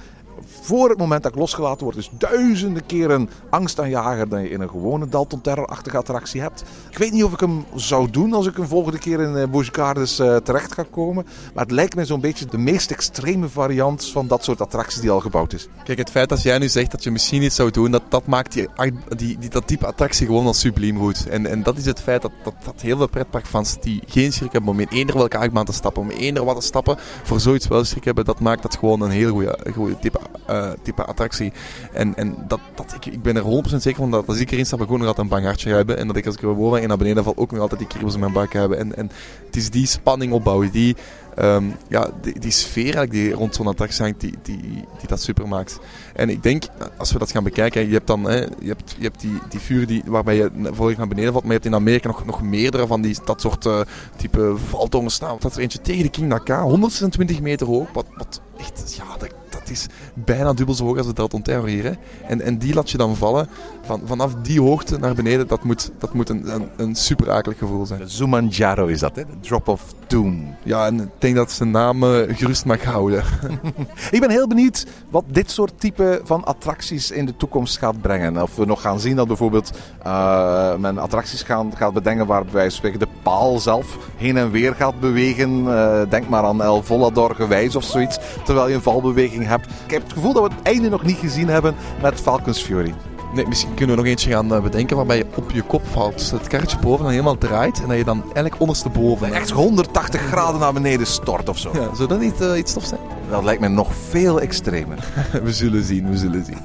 voor 0.69 0.89
het 0.89 0.97
moment 0.97 1.23
dat 1.23 1.31
ik 1.31 1.37
losgelaten 1.37 1.83
word, 1.83 1.97
is 1.97 2.09
duizenden 2.17 2.85
keren 2.85 3.29
angstaanjager 3.49 4.29
dan 4.29 4.41
je 4.41 4.49
in 4.49 4.61
een 4.61 4.69
gewone 4.69 5.07
Dalton 5.07 5.41
Terror-achtige 5.41 5.97
attractie 5.97 6.41
hebt. 6.41 6.63
Ik 6.89 6.97
weet 6.97 7.11
niet 7.11 7.23
of 7.23 7.33
ik 7.33 7.39
hem 7.39 7.65
zou 7.75 8.09
doen 8.09 8.33
als 8.33 8.47
ik 8.47 8.57
een 8.57 8.67
volgende 8.67 8.97
keer 8.97 9.19
in 9.19 9.51
Busch 9.51 9.69
Gardens 9.71 10.19
uh, 10.19 10.35
terecht 10.35 10.73
ga 10.73 10.85
komen. 10.91 11.25
Maar 11.53 11.63
het 11.63 11.73
lijkt 11.73 11.95
mij 11.95 12.05
zo'n 12.05 12.19
beetje 12.21 12.45
de 12.45 12.57
meest 12.57 12.91
extreme 12.91 13.49
variant 13.49 14.05
van 14.05 14.27
dat 14.27 14.43
soort 14.43 14.61
attracties 14.61 15.01
die 15.01 15.11
al 15.11 15.19
gebouwd 15.19 15.53
is. 15.53 15.67
Kijk, 15.83 15.97
het 15.97 16.09
feit 16.09 16.29
dat 16.29 16.41
jij 16.41 16.57
nu 16.57 16.69
zegt 16.69 16.91
dat 16.91 17.03
je 17.03 17.11
misschien 17.11 17.43
iets 17.43 17.55
zou 17.55 17.71
doen, 17.71 17.91
dat, 17.91 18.03
dat 18.09 18.25
maakt 18.25 18.53
die, 18.53 18.67
die, 19.15 19.49
dat 19.49 19.67
type 19.67 19.85
attractie 19.85 20.25
gewoon 20.25 20.45
al 20.45 20.53
subliem 20.53 20.97
goed. 20.97 21.27
En, 21.29 21.45
en 21.45 21.63
dat 21.63 21.77
is 21.77 21.85
het 21.85 21.99
feit 21.99 22.21
dat, 22.21 22.31
dat, 22.43 22.53
dat 22.65 22.81
heel 22.81 22.97
veel 22.97 23.09
pretparkfans 23.09 23.77
die 23.79 24.01
geen 24.07 24.33
schrik 24.33 24.51
hebben 24.51 24.71
om 24.71 24.79
in 24.79 24.87
eender 24.89 25.17
welke 25.17 25.37
achtbaan 25.37 25.65
te 25.65 25.73
stappen, 25.73 26.01
om 26.01 26.09
eender 26.09 26.45
wat 26.45 26.59
te 26.59 26.65
stappen, 26.65 26.97
voor 27.23 27.39
zoiets 27.39 27.67
wel 27.67 27.83
schrik 27.83 28.05
hebben, 28.05 28.25
dat 28.25 28.39
maakt 28.39 28.61
dat 28.61 28.77
gewoon 28.77 29.01
een 29.01 29.11
heel 29.11 29.43
goede 29.73 29.99
type 29.99 30.19
uh, 30.49 30.71
type 30.81 31.03
attractie. 31.03 31.51
En, 31.93 32.15
en 32.15 32.35
dat, 32.47 32.59
dat, 32.75 32.93
ik, 32.93 33.05
ik 33.05 33.21
ben 33.21 33.35
er 33.35 33.43
100% 33.43 33.75
zeker 33.75 33.99
van 33.99 34.11
dat 34.11 34.27
als 34.27 34.39
ik 34.39 34.51
erin 34.51 34.65
stap, 34.65 34.79
ik 34.79 34.85
gewoon 34.85 34.99
nog 34.99 35.07
altijd 35.07 35.25
een 35.25 35.33
bang 35.33 35.45
hartje 35.45 35.73
hebben. 35.73 35.97
En 35.97 36.07
dat 36.07 36.15
ik 36.15 36.25
als 36.25 36.35
ik 36.35 36.41
er 36.41 36.55
boven 36.55 36.81
en 36.81 36.87
naar 36.87 36.97
beneden 36.97 37.23
val, 37.23 37.33
ook 37.35 37.51
nog 37.51 37.61
altijd 37.61 37.79
die 37.79 37.89
kriebels 37.89 38.13
in 38.13 38.19
mijn 38.19 38.33
buik 38.33 38.53
hebben. 38.53 38.77
En, 38.77 38.95
en 38.95 39.11
het 39.45 39.55
is 39.55 39.69
die 39.69 39.87
spanning 39.87 40.33
opbouwen, 40.33 40.71
die, 40.71 40.95
um, 41.39 41.75
ja, 41.87 42.09
die, 42.21 42.39
die 42.39 42.51
sfeer 42.51 42.83
eigenlijk 42.83 43.11
die 43.11 43.31
rond 43.31 43.55
zo'n 43.55 43.67
attractie 43.67 44.03
hangt, 44.03 44.19
die, 44.19 44.33
die, 44.41 44.61
die 44.99 45.07
dat 45.07 45.21
super 45.21 45.47
maakt. 45.47 45.79
En 46.15 46.29
ik 46.29 46.43
denk, 46.43 46.63
als 46.97 47.11
we 47.11 47.19
dat 47.19 47.31
gaan 47.31 47.43
bekijken, 47.43 47.87
je 47.87 47.93
hebt 47.93 48.07
dan 48.07 48.23
hè, 48.23 48.37
je 48.39 48.67
hebt, 48.67 48.95
je 48.97 49.03
hebt 49.03 49.19
die, 49.19 49.39
die 49.49 49.59
vuur 49.59 49.87
die, 49.87 50.03
waarbij 50.05 50.35
je 50.35 50.51
volledig 50.71 50.97
naar 50.97 51.07
beneden 51.07 51.31
valt, 51.31 51.43
maar 51.43 51.53
je 51.53 51.59
hebt 51.59 51.73
in 51.73 51.79
Amerika 51.79 52.07
nog, 52.07 52.25
nog 52.25 52.41
meerdere 52.41 52.87
van 52.87 53.01
die, 53.01 53.17
dat 53.25 53.41
soort 53.41 53.65
uh, 53.65 53.81
type 54.15 54.55
valtongen 54.69 55.11
staan. 55.11 55.37
Dat 55.39 55.55
er 55.55 55.61
eentje 55.61 55.81
tegen 55.81 56.03
de 56.03 56.09
King 56.09 56.27
Naka, 56.27 56.61
126 56.61 57.41
meter 57.41 57.67
hoog, 57.67 57.87
wat, 57.93 58.05
wat 58.17 58.41
echt, 58.57 58.95
ja, 58.95 59.17
dat, 59.17 59.33
is 59.69 59.87
bijna 60.13 60.53
dubbel 60.53 60.75
zo 60.75 60.85
hoog 60.85 60.97
als 60.97 61.07
de 61.07 61.13
Dalton 61.13 61.41
Terror 61.41 61.67
hier. 61.67 61.83
Hè. 61.83 61.91
En, 62.27 62.41
en 62.41 62.57
die 62.57 62.73
laat 62.73 62.89
je 62.89 62.97
dan 62.97 63.15
vallen. 63.15 63.47
Van, 63.81 64.01
vanaf 64.05 64.33
die 64.41 64.61
hoogte 64.61 64.97
naar 64.97 65.15
beneden, 65.15 65.47
dat 65.47 65.63
moet, 65.63 65.91
dat 65.97 66.13
moet 66.13 66.29
een, 66.29 66.69
een, 66.77 66.95
super 66.95 67.31
akelig 67.31 67.57
gevoel 67.57 67.85
zijn. 67.85 68.09
Zumanjaro 68.09 68.87
is 68.87 68.99
dat, 68.99 69.15
hè? 69.15 69.25
De 69.25 69.39
Drop 69.41 69.79
Doom. 70.09 70.55
Ja, 70.63 70.85
en 70.85 70.99
ik 70.99 71.09
denk 71.17 71.35
dat 71.35 71.51
zijn 71.51 71.71
naam 71.71 72.03
uh, 72.03 72.09
gerust 72.27 72.65
mag 72.65 72.83
houden. 72.83 73.23
ik 74.11 74.19
ben 74.19 74.29
heel 74.29 74.47
benieuwd 74.47 74.85
wat 75.09 75.23
dit 75.27 75.51
soort 75.51 75.79
type 75.79 76.21
van 76.23 76.43
attracties 76.43 77.11
in 77.11 77.25
de 77.25 77.37
toekomst 77.37 77.77
gaat 77.77 78.01
brengen. 78.01 78.41
Of 78.41 78.55
we 78.55 78.65
nog 78.65 78.81
gaan 78.81 78.99
zien 78.99 79.15
dat 79.15 79.27
bijvoorbeeld 79.27 79.77
uh, 80.05 80.75
men 80.75 80.97
attracties 80.97 81.43
gaan, 81.43 81.71
gaat 81.75 81.93
bedenken 81.93 82.25
waarbij 82.25 82.69
de 82.81 83.07
paal 83.21 83.59
zelf 83.59 83.97
heen 84.17 84.37
en 84.37 84.51
weer 84.51 84.75
gaat 84.75 84.99
bewegen. 84.99 85.63
Uh, 85.63 86.01
denk 86.09 86.29
maar 86.29 86.43
aan 86.43 86.61
El 86.61 86.83
Volador 86.83 87.35
gewijs 87.35 87.75
of 87.75 87.83
zoiets. 87.83 88.19
Terwijl 88.43 88.67
je 88.67 88.75
een 88.75 88.81
valbeweging 88.81 89.47
hebt. 89.47 89.65
Ik 89.85 89.91
heb 89.91 90.03
het 90.03 90.13
gevoel 90.13 90.33
dat 90.33 90.43
we 90.43 90.55
het 90.55 90.63
einde 90.63 90.89
nog 90.89 91.03
niet 91.03 91.17
gezien 91.17 91.47
hebben 91.47 91.75
met 92.01 92.21
Falcon's 92.21 92.61
Fury. 92.61 92.93
Nee, 93.33 93.47
misschien 93.47 93.73
kunnen 93.73 93.95
we 93.95 94.01
nog 94.01 94.11
eentje 94.11 94.31
gaan 94.31 94.53
eh, 94.53 94.61
bedenken 94.61 94.95
waarbij 94.95 95.17
je 95.17 95.25
op 95.35 95.51
je 95.51 95.61
kop 95.61 95.87
valt. 95.87 96.13
Dus 96.13 96.31
het 96.31 96.47
karretje 96.47 96.79
boven 96.79 97.03
dan 97.03 97.11
helemaal 97.11 97.37
draait 97.37 97.81
en 97.81 97.87
dat 97.87 97.97
je 97.97 98.03
dan 98.03 98.21
eigenlijk 98.23 98.59
ondersteboven... 98.59 99.33
Echt 99.33 99.49
180 99.49 100.21
graden 100.31 100.59
naar 100.59 100.73
beneden 100.73 101.07
stort 101.07 101.49
of 101.49 101.57
zo. 101.57 101.71
Ja, 101.73 101.95
zou 101.95 102.07
dat 102.07 102.19
niet 102.19 102.41
uh, 102.41 102.57
iets 102.57 102.73
tof 102.73 102.85
zijn? 102.85 103.01
Dat 103.29 103.43
lijkt 103.43 103.61
me 103.61 103.67
nog 103.67 103.95
veel 104.09 104.41
extremer. 104.41 104.97
we 105.43 105.53
zullen 105.53 105.83
zien, 105.83 106.09
we 106.09 106.17
zullen 106.17 106.45
zien. 106.45 106.59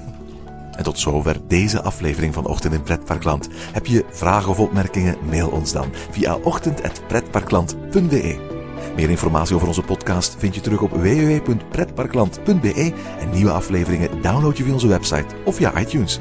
En 0.76 0.84
tot 0.84 0.98
zover 0.98 1.40
deze 1.48 1.82
aflevering 1.82 2.34
van 2.34 2.46
Ochtend 2.46 2.74
in 2.74 2.82
Pretparkland. 2.82 3.48
Heb 3.72 3.86
je 3.86 4.04
vragen 4.10 4.50
of 4.50 4.58
opmerkingen? 4.58 5.16
Mail 5.30 5.48
ons 5.48 5.72
dan 5.72 5.88
via 6.10 6.38
ochtend.pretparkland.be. 6.42 8.52
Meer 8.96 9.10
informatie 9.10 9.54
over 9.54 9.68
onze 9.68 9.82
podcast 9.82 10.36
vind 10.38 10.54
je 10.54 10.60
terug 10.60 10.80
op 10.80 10.90
www.pretparkland.be 10.90 12.92
en 13.18 13.30
nieuwe 13.30 13.50
afleveringen 13.50 14.22
download 14.22 14.56
je 14.56 14.64
via 14.64 14.72
onze 14.72 14.88
website 14.88 15.26
of 15.44 15.56
via 15.56 15.78
iTunes. 15.78 16.20